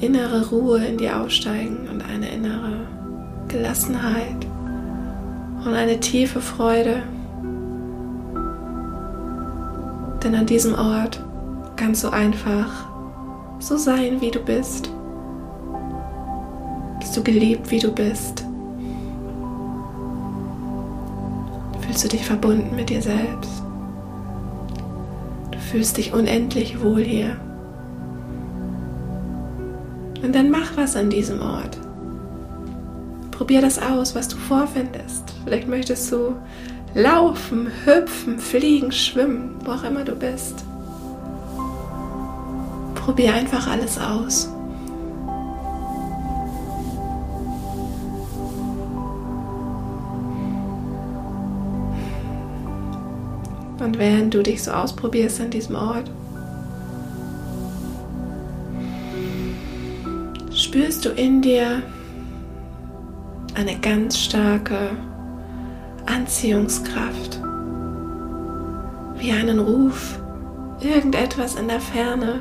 innere 0.00 0.48
Ruhe 0.48 0.82
in 0.86 0.96
dir 0.96 1.20
aufsteigen 1.20 1.86
und 1.92 2.02
eine 2.02 2.30
innere 2.30 2.86
Gelassenheit 3.48 4.46
und 5.66 5.74
eine 5.74 6.00
tiefe 6.00 6.40
Freude. 6.40 7.02
Denn 10.24 10.34
an 10.34 10.46
diesem 10.46 10.74
Ort 10.76 11.22
kannst 11.76 12.04
du 12.04 12.08
einfach 12.08 12.88
so 13.58 13.76
sein, 13.76 14.22
wie 14.22 14.30
du 14.30 14.40
bist. 14.40 14.90
Bist 17.10 17.26
du 17.26 17.32
geliebt, 17.32 17.72
wie 17.72 17.80
du 17.80 17.90
bist. 17.90 18.44
Fühlst 21.80 22.04
du 22.04 22.08
dich 22.08 22.24
verbunden 22.24 22.76
mit 22.76 22.88
dir 22.88 23.02
selbst. 23.02 23.64
Du 25.50 25.58
fühlst 25.58 25.96
dich 25.96 26.12
unendlich 26.12 26.80
wohl 26.80 27.02
hier. 27.02 27.36
Und 30.22 30.32
dann 30.36 30.52
mach 30.52 30.76
was 30.76 30.94
an 30.94 31.10
diesem 31.10 31.42
Ort. 31.42 31.78
Probier 33.32 33.60
das 33.60 33.82
aus, 33.82 34.14
was 34.14 34.28
du 34.28 34.36
vorfindest. 34.36 35.34
Vielleicht 35.42 35.66
möchtest 35.66 36.12
du 36.12 36.36
laufen, 36.94 37.72
hüpfen, 37.86 38.38
fliegen, 38.38 38.92
schwimmen, 38.92 39.56
wo 39.64 39.72
auch 39.72 39.82
immer 39.82 40.04
du 40.04 40.14
bist. 40.14 40.64
Probier 42.94 43.34
einfach 43.34 43.66
alles 43.66 43.98
aus. 43.98 44.48
Und 53.80 53.98
während 53.98 54.34
du 54.34 54.42
dich 54.42 54.62
so 54.62 54.72
ausprobierst 54.72 55.40
an 55.40 55.50
diesem 55.50 55.74
Ort, 55.74 56.10
spürst 60.54 61.06
du 61.06 61.08
in 61.08 61.40
dir 61.40 61.82
eine 63.54 63.76
ganz 63.78 64.18
starke 64.18 64.90
Anziehungskraft, 66.04 67.40
wie 69.16 69.32
einen 69.32 69.58
Ruf, 69.58 70.20
irgendetwas 70.80 71.54
in 71.54 71.68
der 71.68 71.80
Ferne 71.80 72.40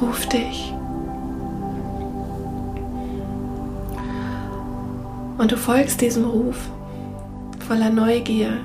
ruft 0.00 0.32
dich. 0.32 0.72
Und 5.38 5.50
du 5.50 5.56
folgst 5.56 6.00
diesem 6.00 6.24
Ruf 6.24 6.56
voller 7.66 7.90
Neugier 7.90 8.58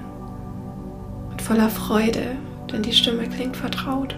voller 1.41 1.69
Freude, 1.69 2.37
denn 2.71 2.83
die 2.83 2.93
Stimme 2.93 3.27
klingt 3.27 3.57
vertraut. 3.57 4.15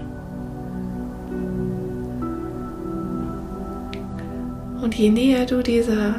Und 4.82 4.96
je 4.96 5.10
näher 5.10 5.46
du 5.46 5.64
dieser 5.64 6.16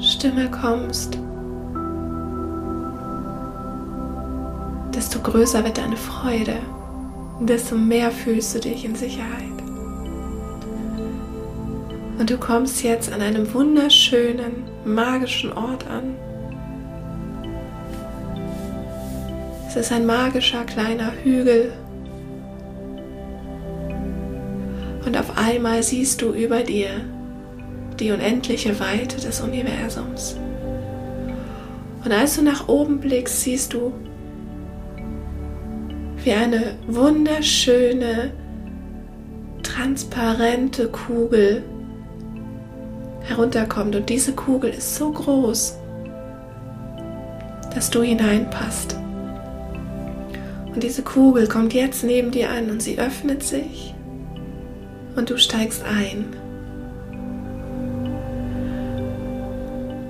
Stimme 0.00 0.50
kommst, 0.50 1.18
desto 4.94 5.20
größer 5.20 5.64
wird 5.64 5.78
deine 5.78 5.96
Freude, 5.96 6.56
desto 7.40 7.76
mehr 7.76 8.10
fühlst 8.10 8.56
du 8.56 8.60
dich 8.60 8.84
in 8.84 8.96
Sicherheit. 8.96 9.58
Und 12.18 12.28
du 12.28 12.36
kommst 12.36 12.82
jetzt 12.82 13.12
an 13.12 13.20
einem 13.20 13.54
wunderschönen, 13.54 14.64
magischen 14.84 15.52
Ort 15.52 15.88
an. 15.88 16.16
Ist 19.78 19.92
ein 19.92 20.06
magischer 20.06 20.64
kleiner 20.64 21.12
Hügel 21.22 21.72
Und 25.08 25.16
auf 25.16 25.38
einmal 25.38 25.82
siehst 25.82 26.20
du 26.20 26.34
über 26.34 26.62
dir 26.62 26.90
die 27.98 28.10
unendliche 28.10 28.78
Weite 28.78 29.16
des 29.16 29.40
Universums. 29.40 30.36
Und 32.04 32.12
als 32.12 32.36
du 32.36 32.42
nach 32.42 32.68
oben 32.68 33.00
blickst, 33.00 33.40
siehst 33.40 33.72
du, 33.72 33.94
wie 36.22 36.32
eine 36.32 36.74
wunderschöne, 36.86 38.32
transparente 39.62 40.88
Kugel 40.88 41.62
herunterkommt. 43.22 43.96
Und 43.96 44.10
diese 44.10 44.32
Kugel 44.32 44.72
ist 44.72 44.96
so 44.96 45.10
groß, 45.10 45.78
dass 47.74 47.88
du 47.88 48.02
hineinpasst. 48.02 48.94
Und 50.78 50.84
diese 50.84 51.02
Kugel 51.02 51.48
kommt 51.48 51.74
jetzt 51.74 52.04
neben 52.04 52.30
dir 52.30 52.50
an 52.50 52.70
und 52.70 52.80
sie 52.80 53.00
öffnet 53.00 53.42
sich 53.42 53.96
und 55.16 55.28
du 55.28 55.36
steigst 55.36 55.82
ein. 55.82 56.26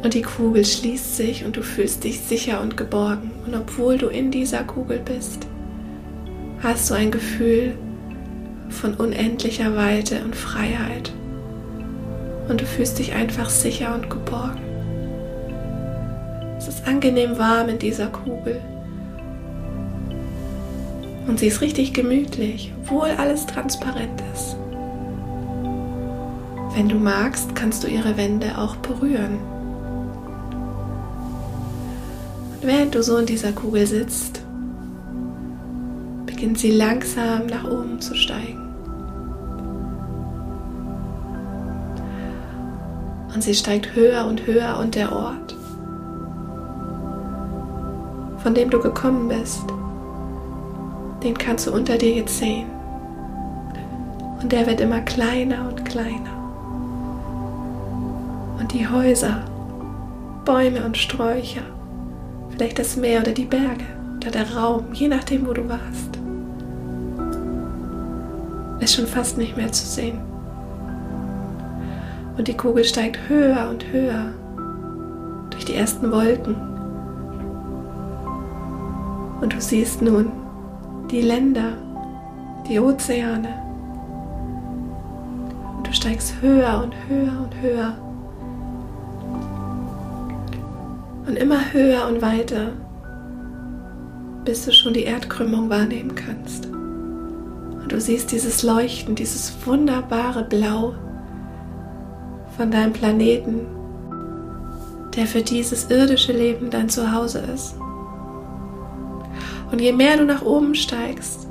Und 0.03 0.13
die 0.13 0.21
Kugel 0.21 0.67
schließt 0.67 1.17
sich 1.17 1.47
und 1.47 1.57
du 1.57 1.63
fühlst 1.63 2.05
dich 2.05 2.21
sicher 2.21 2.61
und 2.61 2.77
geborgen. 2.77 3.31
Und 3.47 3.55
obwohl 3.55 3.97
du 3.97 4.09
in 4.09 4.31
dieser 4.31 4.63
Kugel 4.63 5.01
bist, 5.03 5.47
hast 6.63 6.91
du 6.91 6.95
ein 6.95 7.11
Gefühl 7.11 7.73
von 8.69 8.93
unendlicher 8.93 9.75
Weite 9.75 10.23
und 10.23 10.37
Freiheit. 10.37 11.15
Und 12.51 12.61
du 12.61 12.67
fühlst 12.67 12.99
dich 12.99 13.15
einfach 13.15 13.49
sicher 13.49 13.95
und 13.95 14.11
geborgen. 14.11 14.61
Es 16.59 16.69
ist 16.69 16.87
angenehm 16.87 17.39
warm 17.39 17.71
in 17.71 17.79
dieser 17.79 18.09
Kugel. 18.09 18.61
Und 21.29 21.39
sie 21.39 21.49
ist 21.49 21.61
richtig 21.61 21.93
gemütlich, 21.93 22.73
obwohl 22.81 23.11
alles 23.11 23.45
transparent 23.47 24.23
ist. 24.35 24.57
Wenn 26.75 26.89
du 26.89 26.97
magst, 26.97 27.55
kannst 27.55 27.85
du 27.85 27.89
ihre 27.89 28.17
Wände 28.17 28.57
auch 28.57 28.77
berühren. 28.77 29.39
Und 32.55 32.63
während 32.63 32.95
du 32.95 33.03
so 33.03 33.19
in 33.19 33.27
dieser 33.27 33.53
Kugel 33.53 33.87
sitzt, 33.87 34.41
beginnt 36.25 36.59
sie 36.59 36.71
langsam 36.71 37.47
nach 37.47 37.71
oben 37.71 38.01
zu 38.01 38.15
steigen. 38.15 38.67
Und 43.35 43.43
sie 43.43 43.55
steigt 43.55 43.95
höher 43.95 44.25
und 44.25 44.47
höher 44.47 44.79
und 44.81 44.95
der 44.95 45.13
Ort, 45.13 45.55
von 48.39 48.55
dem 48.55 48.71
du 48.71 48.81
gekommen 48.81 49.29
bist, 49.29 49.65
den 51.23 51.37
kannst 51.37 51.67
du 51.67 51.73
unter 51.73 51.99
dir 51.99 52.15
jetzt 52.15 52.39
sehen. 52.39 52.67
Und 54.41 54.53
der 54.53 54.67
wird 54.67 54.81
immer 54.81 55.01
kleiner 55.01 55.69
und 55.69 55.85
kleiner 55.85 56.39
und 58.69 58.75
die 58.75 58.87
Häuser, 58.87 59.45
Bäume 60.45 60.85
und 60.85 60.97
Sträucher, 60.97 61.63
vielleicht 62.51 62.79
das 62.79 62.97
Meer 62.97 63.23
oder 63.23 63.33
die 63.33 63.47
Berge 63.47 63.85
oder 64.17 64.31
der 64.31 64.55
Raum, 64.55 64.93
je 64.93 65.09
nachdem, 65.09 65.47
wo 65.47 65.53
du 65.53 65.67
warst, 65.69 66.19
ist 68.81 68.95
schon 68.95 69.07
fast 69.07 69.39
nicht 69.39 69.57
mehr 69.57 69.73
zu 69.73 69.87
sehen. 69.87 70.21
Und 72.37 72.47
die 72.47 72.57
Kugel 72.57 72.85
steigt 72.85 73.19
höher 73.29 73.69
und 73.71 73.91
höher 73.91 74.33
durch 75.51 75.65
die 75.65 75.75
ersten 75.75 76.13
Wolken. 76.13 76.57
Und 79.41 79.53
du 79.53 79.61
siehst 79.61 80.03
nun 80.03 80.31
die 81.11 81.23
Länder, 81.23 81.73
die 82.69 82.79
Ozeane. 82.79 83.63
Und 85.77 85.87
du 85.87 85.93
steigst 85.93 86.35
höher 86.41 86.83
und 86.83 86.95
höher 87.09 87.41
und 87.43 87.61
höher 87.63 87.95
und 91.27 91.37
immer 91.37 91.73
höher 91.73 92.09
und 92.09 92.23
weiter, 92.23 92.73
bis 94.45 94.65
du 94.65 94.73
schon 94.73 94.95
die 94.95 95.05
Erdkrümmung 95.05 95.69
wahrnehmen 95.69 96.15
kannst. 96.15 96.67
Und 96.67 97.93
du 97.93 98.01
siehst 98.01 98.33
dieses 98.33 98.63
Leuchten, 98.63 99.15
dieses 99.15 99.55
wunderbare 99.67 100.45
Blau 100.45 100.95
von 102.57 102.71
deinem 102.71 102.93
Planeten, 102.93 103.67
der 105.15 105.27
für 105.27 105.43
dieses 105.43 105.91
irdische 105.91 106.33
Leben 106.33 106.71
dein 106.71 106.89
Zuhause 106.89 107.41
ist. 107.55 107.75
Und 109.71 109.81
je 109.81 109.93
mehr 109.93 110.17
du 110.17 110.25
nach 110.25 110.43
oben 110.43 110.75
steigst, 110.75 111.47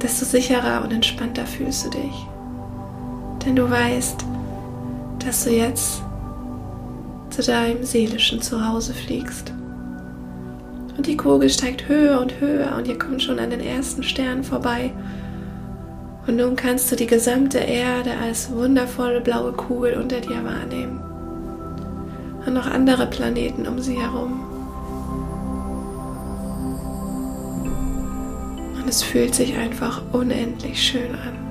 desto 0.00 0.24
sicherer 0.24 0.82
und 0.82 0.92
entspannter 0.92 1.46
fühlst 1.46 1.86
du 1.86 1.90
dich. 1.90 2.26
Denn 3.44 3.56
du 3.56 3.68
weißt, 3.68 4.24
dass 5.24 5.44
du 5.44 5.50
jetzt 5.50 6.02
zu 7.30 7.42
deinem 7.42 7.84
seelischen 7.84 8.40
Zuhause 8.40 8.94
fliegst. 8.94 9.52
Und 10.96 11.06
die 11.06 11.16
Kugel 11.16 11.48
steigt 11.48 11.88
höher 11.88 12.20
und 12.20 12.40
höher 12.40 12.74
und 12.76 12.86
ihr 12.86 12.98
kommt 12.98 13.22
schon 13.22 13.38
an 13.38 13.50
den 13.50 13.60
ersten 13.60 14.02
Stern 14.02 14.44
vorbei. 14.44 14.92
Und 16.26 16.36
nun 16.36 16.56
kannst 16.56 16.92
du 16.92 16.96
die 16.96 17.06
gesamte 17.06 17.58
Erde 17.58 18.12
als 18.22 18.52
wundervolle 18.52 19.20
blaue 19.20 19.52
Kugel 19.52 19.94
unter 19.94 20.20
dir 20.20 20.44
wahrnehmen. 20.44 21.00
Und 22.44 22.54
noch 22.54 22.66
andere 22.66 23.06
Planeten 23.06 23.66
um 23.66 23.78
sie 23.80 23.98
herum. 23.98 24.59
Und 28.80 28.88
es 28.88 29.02
fühlt 29.02 29.34
sich 29.34 29.56
einfach 29.56 30.02
unendlich 30.12 30.82
schön 30.82 31.14
an. 31.14 31.50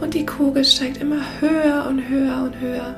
Und 0.00 0.14
die 0.14 0.26
Kugel 0.26 0.64
steigt 0.64 0.98
immer 0.98 1.22
höher 1.40 1.86
und 1.88 2.08
höher 2.08 2.42
und 2.42 2.60
höher. 2.60 2.94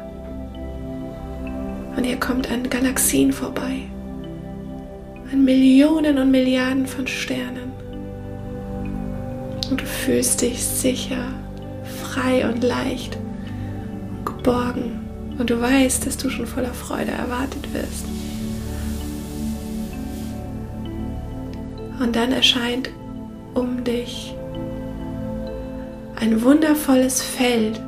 Und 1.97 2.05
ihr 2.05 2.19
kommt 2.19 2.51
an 2.51 2.69
Galaxien 2.69 3.33
vorbei. 3.33 3.83
An 5.33 5.45
Millionen 5.45 6.19
und 6.19 6.31
Milliarden 6.31 6.87
von 6.87 7.07
Sternen. 7.07 7.73
Und 9.71 9.81
du 9.81 9.87
fühlst 9.87 10.43
dich 10.43 10.65
sicher, 10.65 11.29
frei 12.03 12.49
und 12.49 12.65
leicht 12.65 13.17
und 14.17 14.27
geborgen. 14.27 15.01
Und 15.39 15.51
du 15.51 15.61
weißt, 15.61 16.07
dass 16.07 16.17
du 16.17 16.31
schon 16.31 16.47
voller 16.47 16.75
Freude 16.75 17.13
erwartet 17.13 17.73
wirst. 17.73 18.07
Und 22.01 22.17
dann 22.17 22.33
erscheint 22.33 22.91
um 23.55 23.85
dich 23.85 24.35
ein 26.17 26.43
wundervolles 26.43 27.23
Feld 27.23 27.81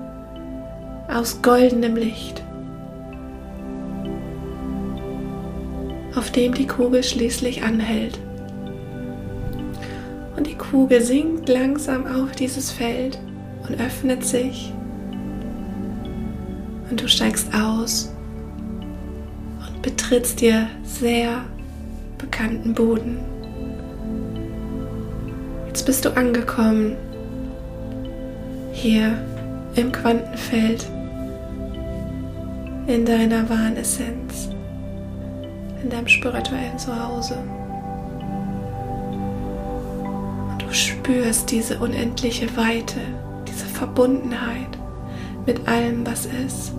aus 1.08 1.40
goldenem 1.42 1.96
Licht, 1.96 2.42
auf 6.14 6.30
dem 6.30 6.54
die 6.54 6.66
Kugel 6.66 7.02
schließlich 7.02 7.62
anhält. 7.62 8.18
Und 10.36 10.46
die 10.46 10.56
Kugel 10.56 11.00
sinkt 11.00 11.48
langsam 11.48 12.06
auf 12.06 12.32
dieses 12.32 12.70
Feld 12.70 13.18
und 13.66 13.80
öffnet 13.80 14.24
sich. 14.24 14.72
Und 16.90 17.00
du 17.00 17.08
steigst 17.08 17.48
aus 17.54 18.12
und 19.66 19.82
betrittst 19.82 20.40
dir 20.40 20.68
sehr 20.84 21.44
bekannten 22.18 22.74
Boden. 22.74 23.35
Jetzt 25.76 25.84
bist 25.84 26.06
du 26.06 26.16
angekommen. 26.16 26.96
Hier 28.72 29.12
im 29.74 29.92
Quantenfeld. 29.92 30.86
In 32.86 33.04
deiner 33.04 33.46
Wahnessenz. 33.50 34.48
In 35.82 35.90
deinem 35.90 36.08
spirituellen 36.08 36.78
Zuhause. 36.78 37.36
Und 40.50 40.62
du 40.62 40.72
spürst 40.72 41.50
diese 41.50 41.78
unendliche 41.78 42.56
Weite, 42.56 43.00
diese 43.46 43.66
Verbundenheit 43.66 44.78
mit 45.44 45.68
allem, 45.68 46.06
was 46.06 46.24
ist. 46.24 46.72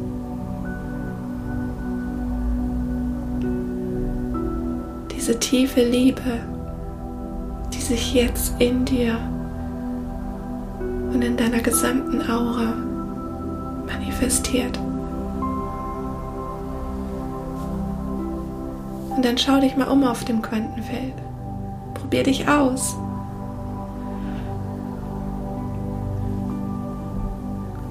Diese 5.15 5.37
tiefe 5.37 5.83
Liebe 5.83 6.56
sich 7.87 8.13
jetzt 8.13 8.53
in 8.59 8.83
dir 8.83 9.17
und 11.13 11.21
in 11.21 11.37
deiner 11.37 11.59
gesamten 11.59 12.21
Aura 12.21 12.73
manifestiert. 13.85 14.77
Und 19.15 19.23
dann 19.23 19.37
schau 19.37 19.61
dich 19.61 19.77
mal 19.77 19.87
um 19.87 20.03
auf 20.03 20.25
dem 20.25 20.41
Quantenfeld. 20.41 21.13
Probier 21.93 22.23
dich 22.23 22.47
aus. 22.49 22.95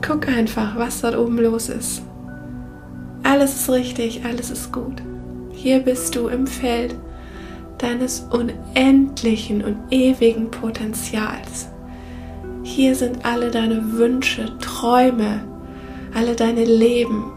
Guck 0.06 0.28
einfach, 0.28 0.76
was 0.76 1.00
dort 1.00 1.16
oben 1.16 1.38
los 1.38 1.70
ist. 1.70 2.02
Alles 3.22 3.56
ist 3.56 3.70
richtig, 3.70 4.24
alles 4.24 4.50
ist 4.50 4.70
gut. 4.72 5.02
Hier 5.52 5.80
bist 5.80 6.14
du 6.14 6.28
im 6.28 6.46
Feld 6.46 6.94
deines 7.78 8.20
unendlichen 8.30 9.64
und 9.64 9.76
ewigen 9.90 10.50
Potenzials. 10.50 11.68
Hier 12.62 12.94
sind 12.94 13.24
alle 13.24 13.50
deine 13.50 13.92
Wünsche, 13.92 14.58
Träume, 14.58 15.44
alle 16.14 16.34
deine 16.34 16.64
Leben, 16.64 17.32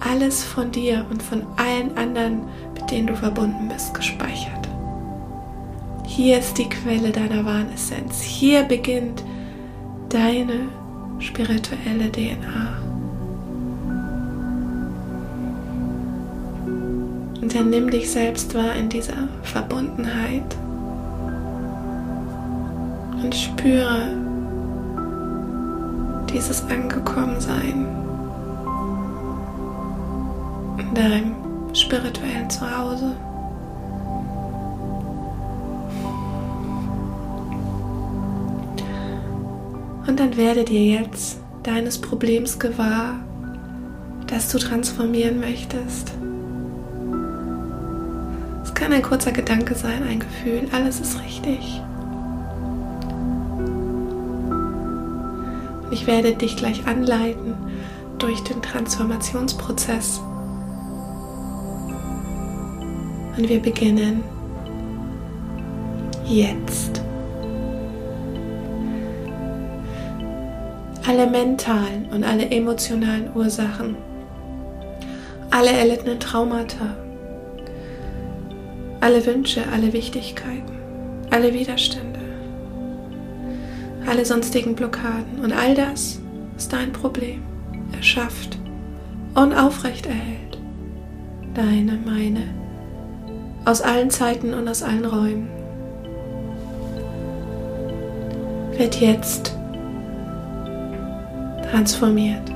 alles 0.00 0.42
von 0.42 0.70
dir 0.70 1.06
und 1.10 1.22
von 1.22 1.42
allen 1.56 1.96
anderen, 1.96 2.42
mit 2.74 2.90
denen 2.90 3.06
du 3.06 3.16
verbunden 3.16 3.68
bist, 3.68 3.94
gespeichert. 3.94 4.68
Hier 6.06 6.38
ist 6.38 6.58
die 6.58 6.68
Quelle 6.68 7.10
deiner 7.10 7.44
wahren 7.44 7.72
Essenz. 7.72 8.20
Hier 8.20 8.62
beginnt 8.62 9.24
deine 10.08 10.68
spirituelle 11.18 12.10
DNA. 12.12 12.83
Dann 17.54 17.70
nimm 17.70 17.88
dich 17.88 18.10
selbst 18.10 18.52
wahr 18.56 18.74
in 18.74 18.88
dieser 18.88 19.28
Verbundenheit 19.44 20.56
und 23.22 23.32
spüre 23.32 24.08
dieses 26.32 26.64
Angekommensein 26.68 27.86
in 30.78 30.94
deinem 30.94 31.34
spirituellen 31.72 32.50
Zuhause. 32.50 33.12
Und 40.08 40.18
dann 40.18 40.36
werde 40.36 40.64
dir 40.64 40.84
jetzt 40.84 41.38
deines 41.62 42.00
Problems 42.00 42.58
gewahr, 42.58 43.20
das 44.26 44.50
du 44.50 44.58
transformieren 44.58 45.38
möchtest 45.38 46.12
kann 48.74 48.92
ein 48.92 49.02
kurzer 49.02 49.32
Gedanke 49.32 49.74
sein, 49.74 50.02
ein 50.02 50.18
Gefühl, 50.20 50.68
alles 50.72 51.00
ist 51.00 51.20
richtig. 51.20 51.80
Und 55.82 55.92
ich 55.92 56.06
werde 56.06 56.34
dich 56.34 56.56
gleich 56.56 56.86
anleiten 56.86 57.54
durch 58.18 58.42
den 58.42 58.60
Transformationsprozess. 58.60 60.20
Und 63.36 63.48
wir 63.48 63.60
beginnen 63.60 64.22
jetzt. 66.26 67.02
Alle 71.06 71.26
mentalen 71.26 72.06
und 72.12 72.24
alle 72.24 72.50
emotionalen 72.50 73.30
Ursachen, 73.34 73.96
alle 75.50 75.70
erlittenen 75.70 76.18
Traumata, 76.18 76.96
alle 79.04 79.26
Wünsche, 79.26 79.60
alle 79.70 79.92
Wichtigkeiten, 79.92 80.72
alle 81.30 81.52
Widerstände, 81.52 82.20
alle 84.06 84.24
sonstigen 84.24 84.74
Blockaden 84.74 85.40
und 85.42 85.52
all 85.52 85.74
das, 85.74 86.20
was 86.54 86.70
dein 86.70 86.90
Problem 86.90 87.42
erschafft 87.94 88.56
und 89.34 89.52
aufrecht 89.52 90.06
erhält. 90.06 90.58
Deine, 91.52 91.98
meine, 92.02 92.44
aus 93.66 93.82
allen 93.82 94.08
Zeiten 94.08 94.54
und 94.54 94.66
aus 94.66 94.82
allen 94.82 95.04
Räumen, 95.04 95.50
wird 98.78 99.02
jetzt 99.02 99.54
transformiert. 101.70 102.53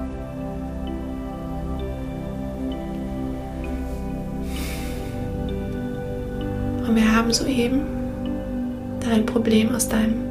Und 6.88 6.96
wir 6.96 7.14
haben 7.14 7.30
soeben 7.34 7.82
dein 9.00 9.26
Problem 9.26 9.74
aus 9.74 9.90
deinem 9.90 10.24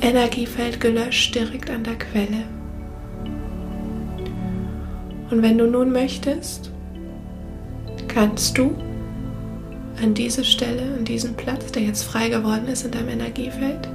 Energiefeld 0.00 0.80
gelöscht, 0.80 1.36
direkt 1.36 1.70
an 1.70 1.84
der 1.84 1.94
Quelle. 1.94 2.42
Und 5.30 5.42
wenn 5.42 5.56
du 5.56 5.66
nun 5.66 5.92
möchtest, 5.92 6.72
kannst 8.08 8.58
du 8.58 8.74
an 10.02 10.14
diese 10.14 10.44
Stelle, 10.44 10.82
an 10.98 11.04
diesen 11.04 11.34
Platz, 11.34 11.70
der 11.70 11.82
jetzt 11.82 12.02
frei 12.02 12.28
geworden 12.28 12.66
ist 12.66 12.84
in 12.84 12.90
deinem 12.90 13.10
Energiefeld, 13.10 13.88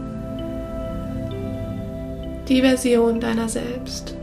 die 2.48 2.62
Version 2.62 3.20
deiner 3.20 3.50
selbst, 3.50 4.16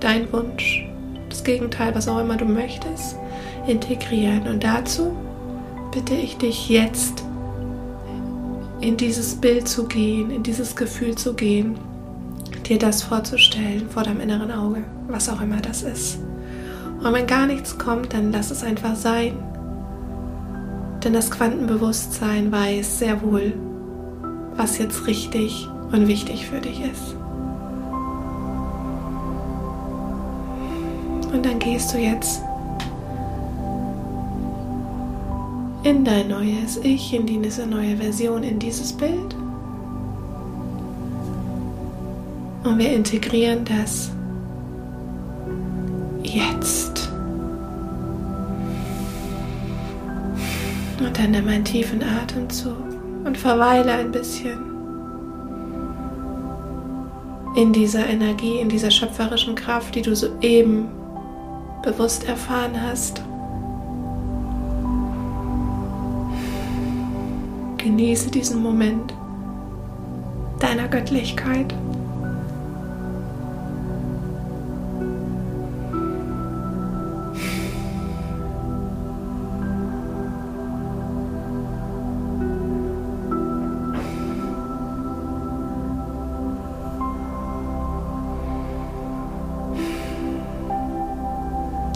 dein 0.00 0.32
Wunsch, 0.32 0.84
das 1.28 1.44
Gegenteil, 1.44 1.94
was 1.94 2.08
auch 2.08 2.18
immer 2.18 2.36
du 2.36 2.46
möchtest, 2.46 3.16
integrieren. 3.68 4.48
Und 4.48 4.64
dazu 4.64 5.14
bitte 5.98 6.14
ich 6.14 6.36
dich 6.36 6.68
jetzt 6.68 7.24
in 8.80 8.96
dieses 8.96 9.34
Bild 9.34 9.66
zu 9.66 9.88
gehen, 9.88 10.30
in 10.30 10.44
dieses 10.44 10.76
Gefühl 10.76 11.16
zu 11.16 11.34
gehen, 11.34 11.76
dir 12.68 12.78
das 12.78 13.02
vorzustellen 13.02 13.90
vor 13.90 14.04
deinem 14.04 14.20
inneren 14.20 14.52
Auge, 14.52 14.84
was 15.08 15.28
auch 15.28 15.40
immer 15.40 15.60
das 15.60 15.82
ist. 15.82 16.20
Und 17.02 17.12
wenn 17.12 17.26
gar 17.26 17.46
nichts 17.46 17.78
kommt, 17.78 18.12
dann 18.14 18.30
lass 18.30 18.52
es 18.52 18.62
einfach 18.62 18.94
sein. 18.94 19.32
Denn 21.02 21.14
das 21.14 21.32
Quantenbewusstsein 21.32 22.52
weiß 22.52 23.00
sehr 23.00 23.20
wohl, 23.20 23.54
was 24.54 24.78
jetzt 24.78 25.08
richtig 25.08 25.66
und 25.90 26.06
wichtig 26.06 26.46
für 26.46 26.60
dich 26.60 26.80
ist. 26.80 27.16
Und 31.32 31.44
dann 31.44 31.58
gehst 31.58 31.92
du 31.92 31.98
jetzt 31.98 32.40
in 35.88 36.04
dein 36.04 36.28
neues 36.28 36.76
Ich, 36.82 37.14
in 37.14 37.24
diese 37.26 37.66
neue 37.66 37.96
Version, 37.96 38.42
in 38.42 38.58
dieses 38.58 38.92
Bild. 38.92 39.34
Und 42.62 42.76
wir 42.76 42.92
integrieren 42.92 43.64
das 43.64 44.10
jetzt. 46.22 47.08
Und 51.00 51.18
dann 51.18 51.30
nimm 51.30 51.48
einen 51.48 51.64
tiefen 51.64 52.02
Atemzug 52.02 52.76
und 53.24 53.38
verweile 53.38 53.92
ein 53.92 54.12
bisschen 54.12 54.58
in 57.56 57.72
dieser 57.72 58.06
Energie, 58.06 58.58
in 58.58 58.68
dieser 58.68 58.90
schöpferischen 58.90 59.54
Kraft, 59.54 59.94
die 59.94 60.02
du 60.02 60.14
soeben 60.14 60.88
bewusst 61.82 62.28
erfahren 62.28 62.78
hast. 62.78 63.22
Genieße 67.78 68.30
diesen 68.30 68.62
Moment 68.62 69.14
deiner 70.58 70.88
Göttlichkeit. 70.88 71.74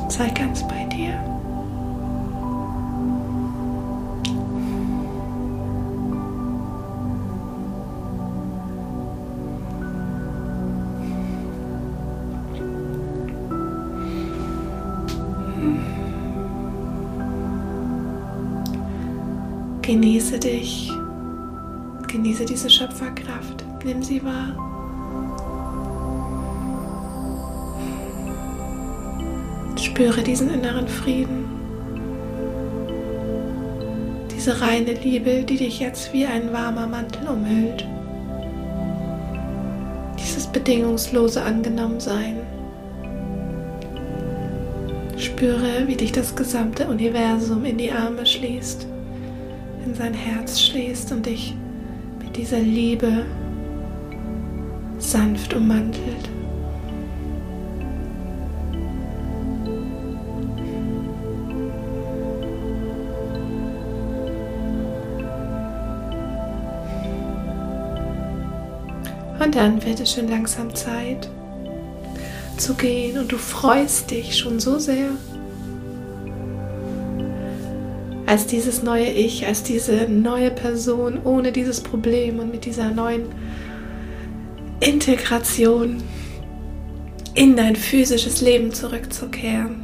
Sei 0.08 0.28
ganz 0.30 0.62
bei 0.68 0.81
dich, 20.42 20.90
genieße 22.08 22.44
diese 22.44 22.68
Schöpferkraft, 22.68 23.64
nimm 23.84 24.02
sie 24.02 24.22
wahr. 24.24 24.56
Spüre 29.76 30.22
diesen 30.22 30.50
inneren 30.50 30.88
Frieden, 30.88 31.44
diese 34.34 34.60
reine 34.60 34.94
Liebe, 34.94 35.44
die 35.44 35.56
dich 35.56 35.80
jetzt 35.80 36.12
wie 36.12 36.26
ein 36.26 36.52
warmer 36.52 36.86
Mantel 36.86 37.28
umhüllt. 37.28 37.86
Dieses 40.18 40.46
bedingungslose 40.46 41.42
Angenommensein. 41.42 42.36
Spüre, 45.16 45.86
wie 45.86 45.96
dich 45.96 46.10
das 46.10 46.34
gesamte 46.34 46.88
Universum 46.88 47.64
in 47.64 47.78
die 47.78 47.92
Arme 47.92 48.26
schließt 48.26 48.91
in 49.92 49.98
sein 49.98 50.14
Herz 50.14 50.58
schließt 50.58 51.12
und 51.12 51.26
dich 51.26 51.54
mit 52.18 52.34
dieser 52.34 52.60
Liebe 52.60 53.26
sanft 54.98 55.52
ummantelt. 55.52 56.30
Und 69.44 69.54
dann 69.54 69.84
wird 69.84 70.00
es 70.00 70.14
schon 70.14 70.28
langsam 70.28 70.74
Zeit 70.74 71.28
zu 72.56 72.72
gehen 72.74 73.18
und 73.18 73.30
du 73.30 73.36
freust 73.36 74.10
dich 74.10 74.38
schon 74.38 74.58
so 74.58 74.78
sehr 74.78 75.10
als 78.32 78.46
dieses 78.46 78.82
neue 78.82 79.10
Ich, 79.10 79.46
als 79.46 79.62
diese 79.62 80.08
neue 80.08 80.50
Person 80.50 81.20
ohne 81.22 81.52
dieses 81.52 81.82
Problem 81.82 82.38
und 82.38 82.50
mit 82.50 82.64
dieser 82.64 82.88
neuen 82.88 83.26
Integration 84.80 86.02
in 87.34 87.56
dein 87.56 87.76
physisches 87.76 88.40
Leben 88.40 88.72
zurückzukehren. 88.72 89.82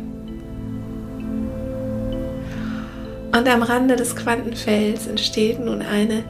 Und 3.36 3.46
am 3.46 3.62
Rande 3.62 3.96
des 3.96 4.16
Quantenfelds 4.16 5.06
entsteht 5.06 5.60
nun 5.60 5.82
eine 5.82 6.24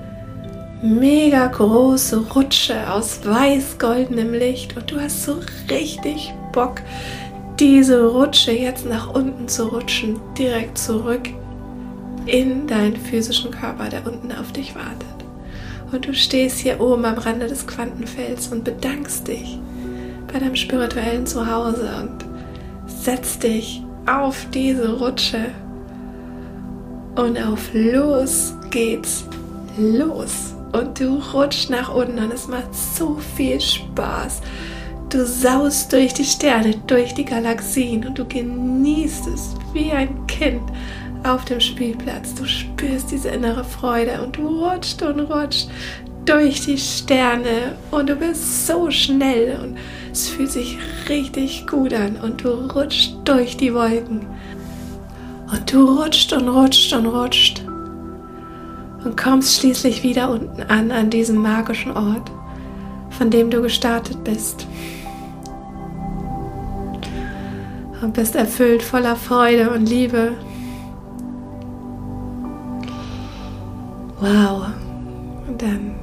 mega 0.82 1.46
große 1.46 2.30
Rutsche 2.34 2.92
aus 2.92 3.20
weiß-goldenem 3.22 4.32
Licht 4.32 4.76
und 4.76 4.90
du 4.90 5.00
hast 5.00 5.22
so 5.22 5.36
richtig 5.70 6.34
Bock, 6.50 6.82
diese 7.60 8.08
Rutsche 8.08 8.50
jetzt 8.50 8.86
nach 8.86 9.14
unten 9.14 9.46
zu 9.46 9.68
rutschen, 9.68 10.18
direkt 10.36 10.78
zurück 10.78 11.28
in 12.28 12.66
deinen 12.66 12.96
physischen 12.96 13.50
Körper, 13.50 13.88
der 13.88 14.06
unten 14.06 14.30
auf 14.32 14.52
dich 14.52 14.74
wartet. 14.74 15.06
Und 15.90 16.06
du 16.06 16.14
stehst 16.14 16.58
hier 16.58 16.80
oben 16.80 17.04
am 17.06 17.16
Rande 17.16 17.46
des 17.46 17.66
Quantenfelds 17.66 18.48
und 18.48 18.64
bedankst 18.64 19.26
dich 19.26 19.58
bei 20.30 20.38
deinem 20.38 20.56
spirituellen 20.56 21.26
Zuhause 21.26 21.90
und 22.00 22.24
setzt 22.86 23.42
dich 23.42 23.82
auf 24.06 24.46
diese 24.52 24.98
Rutsche. 24.98 25.46
Und 27.16 27.38
auf 27.38 27.70
los 27.72 28.54
geht's 28.70 29.24
los. 29.78 30.54
Und 30.72 31.00
du 31.00 31.18
rutschst 31.32 31.70
nach 31.70 31.92
unten 31.94 32.18
und 32.18 32.32
es 32.32 32.46
macht 32.46 32.74
so 32.74 33.18
viel 33.36 33.58
Spaß. 33.58 34.42
Du 35.08 35.24
saust 35.24 35.90
durch 35.90 36.12
die 36.12 36.24
Sterne, 36.24 36.74
durch 36.86 37.14
die 37.14 37.24
Galaxien 37.24 38.06
und 38.06 38.18
du 38.18 38.26
genießt 38.26 39.26
es 39.28 39.54
wie 39.72 39.90
ein 39.90 40.26
Kind 40.26 40.60
auf 41.24 41.44
dem 41.44 41.60
Spielplatz. 41.60 42.34
Du 42.34 42.46
spürst 42.46 43.10
diese 43.10 43.28
innere 43.28 43.64
Freude 43.64 44.22
und 44.22 44.36
du 44.36 44.46
rutscht 44.46 45.02
und 45.02 45.20
rutscht 45.20 45.68
durch 46.24 46.60
die 46.60 46.78
Sterne 46.78 47.76
und 47.90 48.08
du 48.08 48.16
bist 48.16 48.66
so 48.66 48.90
schnell 48.90 49.58
und 49.62 49.78
es 50.12 50.28
fühlt 50.28 50.50
sich 50.50 50.78
richtig 51.08 51.66
gut 51.66 51.94
an 51.94 52.16
und 52.16 52.44
du 52.44 52.48
rutscht 52.48 53.14
durch 53.24 53.56
die 53.56 53.72
Wolken. 53.72 54.26
Und 55.50 55.72
du 55.72 55.98
rutscht 55.98 56.32
und 56.32 56.48
rutscht 56.48 56.92
und 56.92 57.06
rutscht 57.06 57.62
und 59.04 59.16
kommst 59.16 59.60
schließlich 59.60 60.02
wieder 60.02 60.30
unten 60.30 60.62
an, 60.64 60.90
an 60.90 61.08
diesem 61.08 61.36
magischen 61.36 61.92
Ort, 61.92 62.30
von 63.10 63.30
dem 63.30 63.50
du 63.50 63.62
gestartet 63.62 64.22
bist. 64.24 64.66
Und 68.02 68.12
bist 68.12 68.36
erfüllt 68.36 68.82
voller 68.82 69.16
Freude 69.16 69.70
und 69.70 69.88
Liebe 69.88 70.32
Wow. 74.20 74.66
Und 75.46 75.62
dann 75.62 75.94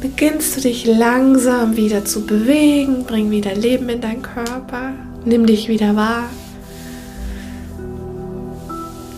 beginnst 0.00 0.56
du 0.56 0.60
dich 0.60 0.86
langsam 0.86 1.76
wieder 1.76 2.04
zu 2.04 2.26
bewegen, 2.26 3.04
bring 3.04 3.30
wieder 3.30 3.54
Leben 3.54 3.88
in 3.88 4.00
deinen 4.00 4.22
Körper, 4.22 4.92
nimm 5.24 5.46
dich 5.46 5.68
wieder 5.68 5.96
wahr 5.96 6.28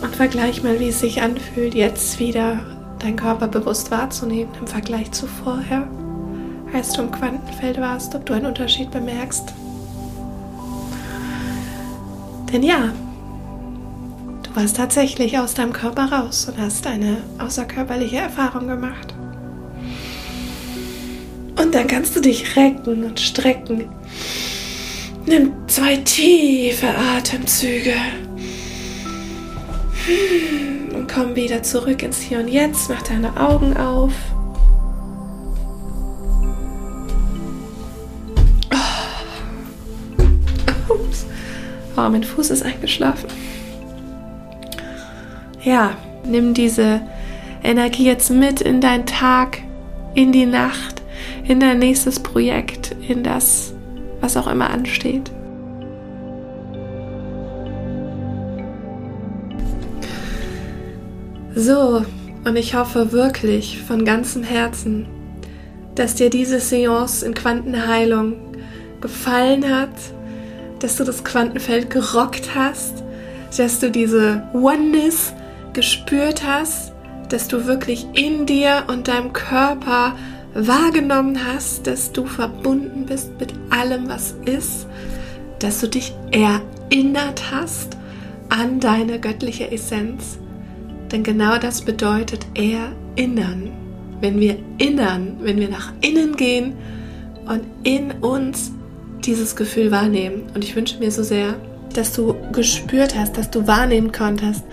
und 0.00 0.14
vergleich 0.14 0.62
mal, 0.62 0.80
wie 0.80 0.88
es 0.88 1.00
sich 1.00 1.20
anfühlt, 1.22 1.74
jetzt 1.74 2.18
wieder 2.18 2.60
deinen 2.98 3.16
Körper 3.16 3.48
bewusst 3.48 3.90
wahrzunehmen 3.90 4.52
im 4.58 4.66
Vergleich 4.66 5.12
zu 5.12 5.26
vorher, 5.26 5.88
als 6.72 6.92
du 6.92 7.02
im 7.02 7.10
Quantenfeld 7.10 7.80
warst, 7.80 8.14
ob 8.14 8.24
du 8.26 8.32
einen 8.32 8.46
Unterschied 8.46 8.90
bemerkst. 8.90 9.52
Denn 12.52 12.62
ja, 12.62 12.92
Du 14.48 14.56
warst 14.56 14.76
tatsächlich 14.76 15.38
aus 15.38 15.54
deinem 15.54 15.72
Körper 15.72 16.10
raus 16.10 16.48
und 16.48 16.58
hast 16.58 16.86
eine 16.86 17.18
außerkörperliche 17.38 18.16
Erfahrung 18.16 18.66
gemacht. 18.66 19.14
Und 21.60 21.74
dann 21.74 21.86
kannst 21.86 22.16
du 22.16 22.20
dich 22.20 22.56
recken 22.56 23.04
und 23.04 23.20
strecken. 23.20 23.90
Nimm 25.26 25.52
zwei 25.66 25.96
tiefe 25.96 26.88
Atemzüge. 26.88 27.92
Und 30.94 31.12
komm 31.12 31.36
wieder 31.36 31.62
zurück 31.62 32.02
ins 32.02 32.22
Hier 32.22 32.38
und 32.38 32.48
Jetzt. 32.48 32.88
Mach 32.88 33.02
deine 33.02 33.38
Augen 33.38 33.76
auf. 33.76 34.12
Oh. 38.72 38.76
Ups. 40.94 41.26
Oh, 41.96 42.08
mein 42.08 42.24
Fuß 42.24 42.48
ist 42.50 42.62
eingeschlafen. 42.62 43.28
Ja, 45.62 45.96
nimm 46.24 46.54
diese 46.54 47.00
Energie 47.62 48.06
jetzt 48.06 48.30
mit 48.30 48.60
in 48.60 48.80
deinen 48.80 49.06
Tag, 49.06 49.58
in 50.14 50.32
die 50.32 50.46
Nacht, 50.46 51.02
in 51.44 51.60
dein 51.60 51.78
nächstes 51.78 52.20
Projekt, 52.20 52.94
in 53.06 53.22
das, 53.22 53.74
was 54.20 54.36
auch 54.36 54.46
immer 54.46 54.70
ansteht. 54.70 55.30
So, 61.54 62.04
und 62.44 62.56
ich 62.56 62.76
hoffe 62.76 63.10
wirklich 63.10 63.82
von 63.82 64.04
ganzem 64.04 64.44
Herzen, 64.44 65.06
dass 65.96 66.14
dir 66.14 66.30
diese 66.30 66.60
Seance 66.60 67.26
in 67.26 67.34
Quantenheilung 67.34 68.36
gefallen 69.00 69.68
hat, 69.68 69.90
dass 70.78 70.96
du 70.96 71.04
das 71.04 71.24
Quantenfeld 71.24 71.90
gerockt 71.90 72.54
hast, 72.54 73.02
dass 73.56 73.80
du 73.80 73.90
diese 73.90 74.44
Oneness 74.54 75.32
gespürt 75.78 76.44
hast, 76.44 76.92
dass 77.28 77.46
du 77.46 77.66
wirklich 77.66 78.04
in 78.12 78.46
dir 78.46 78.86
und 78.88 79.06
deinem 79.06 79.32
Körper 79.32 80.16
wahrgenommen 80.52 81.38
hast, 81.46 81.86
dass 81.86 82.10
du 82.10 82.26
verbunden 82.26 83.06
bist 83.06 83.30
mit 83.38 83.54
allem, 83.70 84.08
was 84.08 84.34
ist, 84.44 84.88
dass 85.60 85.80
du 85.80 85.86
dich 85.86 86.14
erinnert 86.32 87.52
hast 87.52 87.96
an 88.48 88.80
deine 88.80 89.20
göttliche 89.20 89.70
Essenz. 89.70 90.40
Denn 91.12 91.22
genau 91.22 91.58
das 91.58 91.82
bedeutet 91.82 92.44
erinnern. 92.56 93.70
Wenn 94.20 94.40
wir 94.40 94.56
innern, 94.78 95.36
wenn 95.42 95.58
wir 95.58 95.68
nach 95.68 95.92
innen 96.00 96.34
gehen 96.34 96.74
und 97.46 97.62
in 97.84 98.10
uns 98.20 98.72
dieses 99.24 99.54
Gefühl 99.54 99.92
wahrnehmen. 99.92 100.42
Und 100.56 100.64
ich 100.64 100.74
wünsche 100.74 100.98
mir 100.98 101.12
so 101.12 101.22
sehr, 101.22 101.54
dass 101.96 102.12
du 102.12 102.34
gespürt 102.52 103.16
hast, 103.16 103.36
dass 103.36 103.50
du 103.50 103.66
wahrnehmen 103.66 104.12
konntest, 104.12 104.64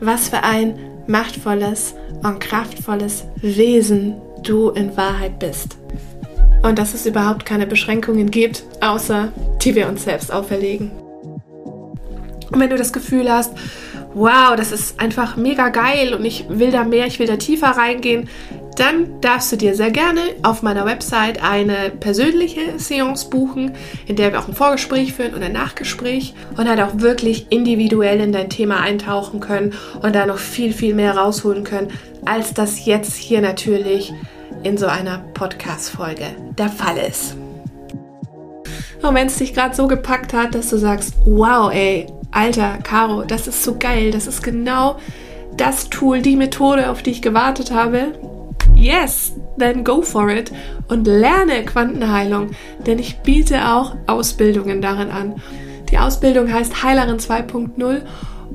was 0.00 0.28
für 0.28 0.42
ein 0.42 0.78
machtvolles 1.06 1.94
und 2.22 2.40
kraftvolles 2.40 3.24
Wesen 3.40 4.16
du 4.42 4.70
in 4.70 4.96
Wahrheit 4.96 5.38
bist. 5.38 5.76
Und 6.62 6.78
dass 6.78 6.94
es 6.94 7.06
überhaupt 7.06 7.46
keine 7.46 7.66
Beschränkungen 7.66 8.30
gibt, 8.30 8.64
außer 8.80 9.32
die 9.62 9.74
wir 9.74 9.88
uns 9.88 10.04
selbst 10.04 10.32
auferlegen. 10.32 10.90
Und 12.50 12.60
wenn 12.60 12.70
du 12.70 12.76
das 12.76 12.92
Gefühl 12.92 13.30
hast, 13.30 13.52
wow, 14.14 14.56
das 14.56 14.72
ist 14.72 14.98
einfach 14.98 15.36
mega 15.36 15.68
geil 15.68 16.14
und 16.14 16.24
ich 16.24 16.46
will 16.48 16.70
da 16.70 16.84
mehr, 16.84 17.06
ich 17.06 17.18
will 17.18 17.26
da 17.26 17.36
tiefer 17.36 17.68
reingehen, 17.68 18.28
dann 18.78 19.20
darfst 19.20 19.50
du 19.52 19.56
dir 19.56 19.74
sehr 19.74 19.90
gerne 19.90 20.20
auf 20.42 20.62
meiner 20.62 20.84
Website 20.84 21.42
eine 21.42 21.90
persönliche 21.90 22.78
Seance 22.78 23.28
buchen, 23.28 23.72
in 24.06 24.16
der 24.16 24.32
wir 24.32 24.40
auch 24.40 24.48
ein 24.48 24.54
Vorgespräch 24.54 25.14
führen 25.14 25.34
und 25.34 25.42
ein 25.42 25.52
Nachgespräch 25.52 26.34
und 26.56 26.68
halt 26.68 26.80
auch 26.80 27.00
wirklich 27.00 27.46
individuell 27.50 28.20
in 28.20 28.32
dein 28.32 28.50
Thema 28.50 28.80
eintauchen 28.80 29.40
können 29.40 29.74
und 30.02 30.14
da 30.14 30.26
noch 30.26 30.38
viel, 30.38 30.72
viel 30.72 30.94
mehr 30.94 31.16
rausholen 31.16 31.64
können, 31.64 31.88
als 32.24 32.54
das 32.54 32.84
jetzt 32.84 33.16
hier 33.16 33.40
natürlich 33.40 34.12
in 34.62 34.76
so 34.76 34.86
einer 34.86 35.18
Podcast-Folge 35.34 36.26
der 36.56 36.68
Fall 36.68 36.98
ist. 36.98 37.36
Und 39.02 39.14
wenn 39.14 39.28
es 39.28 39.36
dich 39.36 39.54
gerade 39.54 39.74
so 39.74 39.86
gepackt 39.86 40.32
hat, 40.32 40.54
dass 40.54 40.70
du 40.70 40.76
sagst, 40.76 41.14
wow, 41.24 41.72
ey, 41.72 42.06
Alter, 42.30 42.78
Caro, 42.82 43.22
das 43.22 43.46
ist 43.46 43.62
so 43.62 43.76
geil, 43.78 44.10
das 44.10 44.26
ist 44.26 44.42
genau 44.42 44.96
das 45.56 45.90
Tool, 45.90 46.22
die 46.22 46.36
Methode, 46.36 46.90
auf 46.90 47.02
die 47.02 47.10
ich 47.10 47.22
gewartet 47.22 47.70
habe, 47.70 48.12
Yes, 48.78 49.32
then 49.58 49.82
go 49.82 50.02
for 50.02 50.30
it 50.30 50.52
und 50.86 51.06
lerne 51.06 51.64
Quantenheilung, 51.64 52.50
denn 52.86 53.00
ich 53.00 53.18
biete 53.18 53.68
auch 53.68 53.96
Ausbildungen 54.06 54.80
darin 54.80 55.10
an. 55.10 55.42
Die 55.90 55.98
Ausbildung 55.98 56.52
heißt 56.52 56.84
Heilerin 56.84 57.18
2.0 57.18 58.02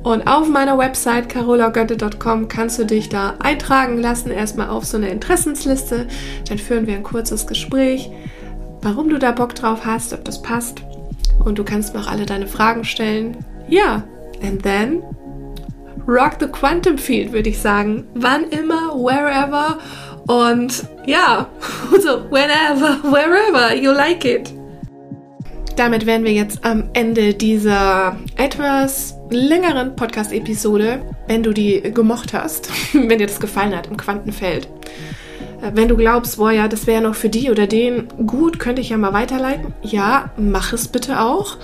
und 0.02 0.26
auf 0.26 0.48
meiner 0.48 0.78
Website 0.78 1.28
carolagötte.com 1.28 2.48
kannst 2.48 2.78
du 2.78 2.86
dich 2.86 3.10
da 3.10 3.34
eintragen 3.38 3.98
lassen, 3.98 4.30
erstmal 4.30 4.70
auf 4.70 4.86
so 4.86 4.96
eine 4.96 5.08
Interessensliste. 5.08 6.06
Dann 6.48 6.58
führen 6.58 6.86
wir 6.86 6.94
ein 6.94 7.02
kurzes 7.02 7.46
Gespräch, 7.46 8.10
warum 8.80 9.10
du 9.10 9.18
da 9.18 9.32
Bock 9.32 9.54
drauf 9.54 9.84
hast, 9.84 10.14
ob 10.14 10.24
das 10.24 10.40
passt. 10.40 10.82
Und 11.44 11.58
du 11.58 11.64
kannst 11.64 11.94
mir 11.94 12.00
auch 12.00 12.10
alle 12.10 12.24
deine 12.24 12.46
Fragen 12.46 12.84
stellen. 12.84 13.36
Ja, 13.68 14.04
and 14.42 14.62
then 14.62 15.02
rock 16.06 16.36
the 16.40 16.46
quantum 16.46 16.98
field, 16.98 17.32
würde 17.32 17.50
ich 17.50 17.58
sagen. 17.58 18.06
Wann 18.14 18.44
immer, 18.50 18.94
wherever 18.94 19.78
und 20.26 20.84
ja, 21.06 21.48
so 22.00 22.30
whenever, 22.30 22.98
wherever 23.02 23.74
you 23.74 23.92
like 23.92 24.24
it. 24.24 24.52
Damit 25.76 26.06
wären 26.06 26.22
wir 26.22 26.32
jetzt 26.32 26.64
am 26.64 26.84
Ende 26.92 27.34
dieser 27.34 28.16
etwas 28.36 29.16
längeren 29.30 29.96
Podcast-Episode. 29.96 31.02
Wenn 31.26 31.42
du 31.42 31.52
die 31.52 31.82
gemocht 31.92 32.32
hast, 32.32 32.70
wenn 32.92 33.18
dir 33.18 33.26
das 33.26 33.40
gefallen 33.40 33.76
hat 33.76 33.88
im 33.88 33.96
Quantenfeld. 33.96 34.68
Äh, 35.60 35.72
wenn 35.74 35.88
du 35.88 35.96
glaubst, 35.96 36.36
boah, 36.36 36.52
ja, 36.52 36.68
das 36.68 36.86
wäre 36.86 37.02
noch 37.02 37.16
für 37.16 37.28
die 37.28 37.50
oder 37.50 37.66
den 37.66 38.08
gut, 38.26 38.58
könnte 38.60 38.80
ich 38.80 38.90
ja 38.90 38.96
mal 38.96 39.12
weiterleiten. 39.12 39.74
Ja, 39.82 40.30
mach 40.36 40.72
es 40.72 40.86
bitte 40.86 41.20
auch. 41.20 41.56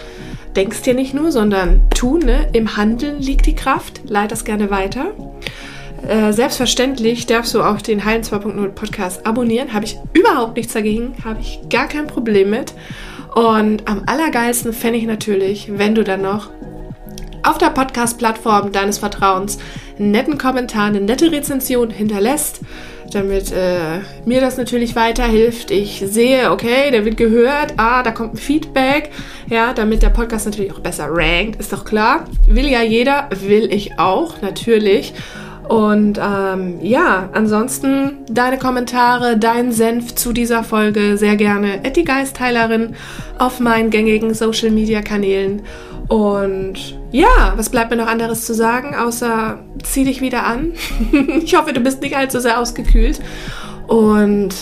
Denkst 0.56 0.82
dir 0.82 0.94
nicht 0.94 1.14
nur, 1.14 1.30
sondern 1.30 1.88
tu, 1.94 2.18
ne? 2.18 2.48
Im 2.52 2.76
Handeln 2.76 3.20
liegt 3.20 3.46
die 3.46 3.54
Kraft. 3.54 4.00
Leite 4.08 4.30
das 4.30 4.44
gerne 4.44 4.70
weiter. 4.70 5.12
Äh, 6.06 6.32
selbstverständlich 6.32 7.26
darfst 7.26 7.54
du 7.54 7.62
auch 7.62 7.80
den 7.80 8.04
Heilen 8.04 8.22
2.0 8.22 8.68
Podcast 8.70 9.26
abonnieren. 9.26 9.72
Habe 9.72 9.84
ich 9.84 9.96
überhaupt 10.12 10.56
nichts 10.56 10.72
dagegen. 10.72 11.14
Habe 11.24 11.40
ich 11.40 11.60
gar 11.68 11.88
kein 11.88 12.06
Problem 12.06 12.50
mit. 12.50 12.72
Und 13.34 13.86
am 13.86 14.02
allergeilsten 14.06 14.72
fände 14.72 14.98
ich 14.98 15.06
natürlich, 15.06 15.70
wenn 15.78 15.94
du 15.94 16.02
dann 16.02 16.22
noch 16.22 16.48
auf 17.42 17.58
der 17.58 17.70
Podcast-Plattform 17.70 18.72
deines 18.72 18.98
Vertrauens 18.98 19.58
einen 19.98 20.10
netten 20.10 20.38
Kommentar, 20.38 20.86
eine 20.86 21.00
nette 21.00 21.30
Rezension 21.30 21.90
hinterlässt, 21.90 22.60
damit 23.12 23.52
äh, 23.52 24.00
mir 24.24 24.40
das 24.40 24.56
natürlich 24.56 24.94
weiterhilft. 24.94 25.70
Ich 25.70 26.02
sehe, 26.06 26.50
okay, 26.50 26.90
der 26.90 27.04
wird 27.04 27.16
gehört, 27.16 27.74
ah, 27.76 28.02
da 28.02 28.10
kommt 28.10 28.34
ein 28.34 28.38
Feedback, 28.38 29.10
ja, 29.48 29.72
damit 29.72 30.02
der 30.02 30.10
Podcast 30.10 30.46
natürlich 30.46 30.72
auch 30.72 30.80
besser 30.80 31.08
rankt, 31.10 31.58
ist 31.60 31.72
doch 31.72 31.84
klar. 31.84 32.24
Will 32.46 32.68
ja 32.68 32.82
jeder, 32.82 33.28
will 33.30 33.72
ich 33.72 33.98
auch, 33.98 34.42
natürlich. 34.42 35.14
Und 35.70 36.18
ähm, 36.20 36.80
ja, 36.82 37.28
ansonsten 37.32 38.24
deine 38.28 38.58
Kommentare, 38.58 39.38
dein 39.38 39.70
Senf 39.70 40.16
zu 40.16 40.32
dieser 40.32 40.64
Folge 40.64 41.16
sehr 41.16 41.36
gerne 41.36 41.82
at 41.84 41.94
die 41.94 42.02
Geistheilerin 42.02 42.96
auf 43.38 43.60
meinen 43.60 43.90
gängigen 43.90 44.34
Social 44.34 44.72
Media 44.72 45.00
Kanälen. 45.00 45.62
Und 46.08 46.98
ja, 47.12 47.52
was 47.54 47.68
bleibt 47.68 47.92
mir 47.92 47.98
noch 47.98 48.08
anderes 48.08 48.46
zu 48.46 48.52
sagen, 48.52 48.96
außer 48.96 49.60
zieh 49.84 50.02
dich 50.02 50.20
wieder 50.20 50.44
an. 50.44 50.72
ich 51.44 51.54
hoffe, 51.56 51.72
du 51.72 51.78
bist 51.78 52.02
nicht 52.02 52.16
allzu 52.16 52.40
sehr 52.40 52.58
ausgekühlt. 52.58 53.20
Und 53.86 54.52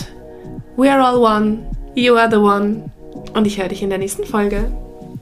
we 0.77 0.91
are 0.91 1.03
all 1.03 1.17
one, 1.17 1.57
you 1.95 2.13
are 2.17 2.29
the 2.29 2.37
one. 2.37 2.83
Und 3.33 3.47
ich 3.47 3.59
höre 3.59 3.69
dich 3.69 3.81
in 3.81 3.89
der 3.89 3.97
nächsten 3.97 4.25
Folge. 4.25 4.71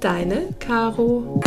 Deine 0.01 0.49
Caro. 0.59 1.39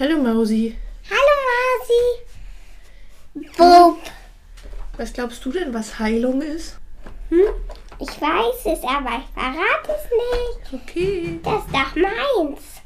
Hallo 0.00 0.16
Mausi. 0.16 0.76
Hallo 1.10 1.34
Mausi. 1.48 2.04
Bob. 3.56 3.98
Was 4.96 5.12
glaubst 5.12 5.44
du 5.44 5.50
denn, 5.50 5.74
was 5.74 5.98
Heilung 5.98 6.40
ist? 6.40 6.78
Hm? 7.30 7.48
Ich 7.98 8.08
weiß 8.08 8.60
es, 8.66 8.82
aber 8.84 9.18
ich 9.18 9.28
verrate 9.34 9.88
es 9.88 10.04
nicht. 10.14 10.82
Okay. 10.82 11.40
Das 11.42 11.64
ist 11.64 11.74
doch 11.74 11.96
meins. 11.96 12.77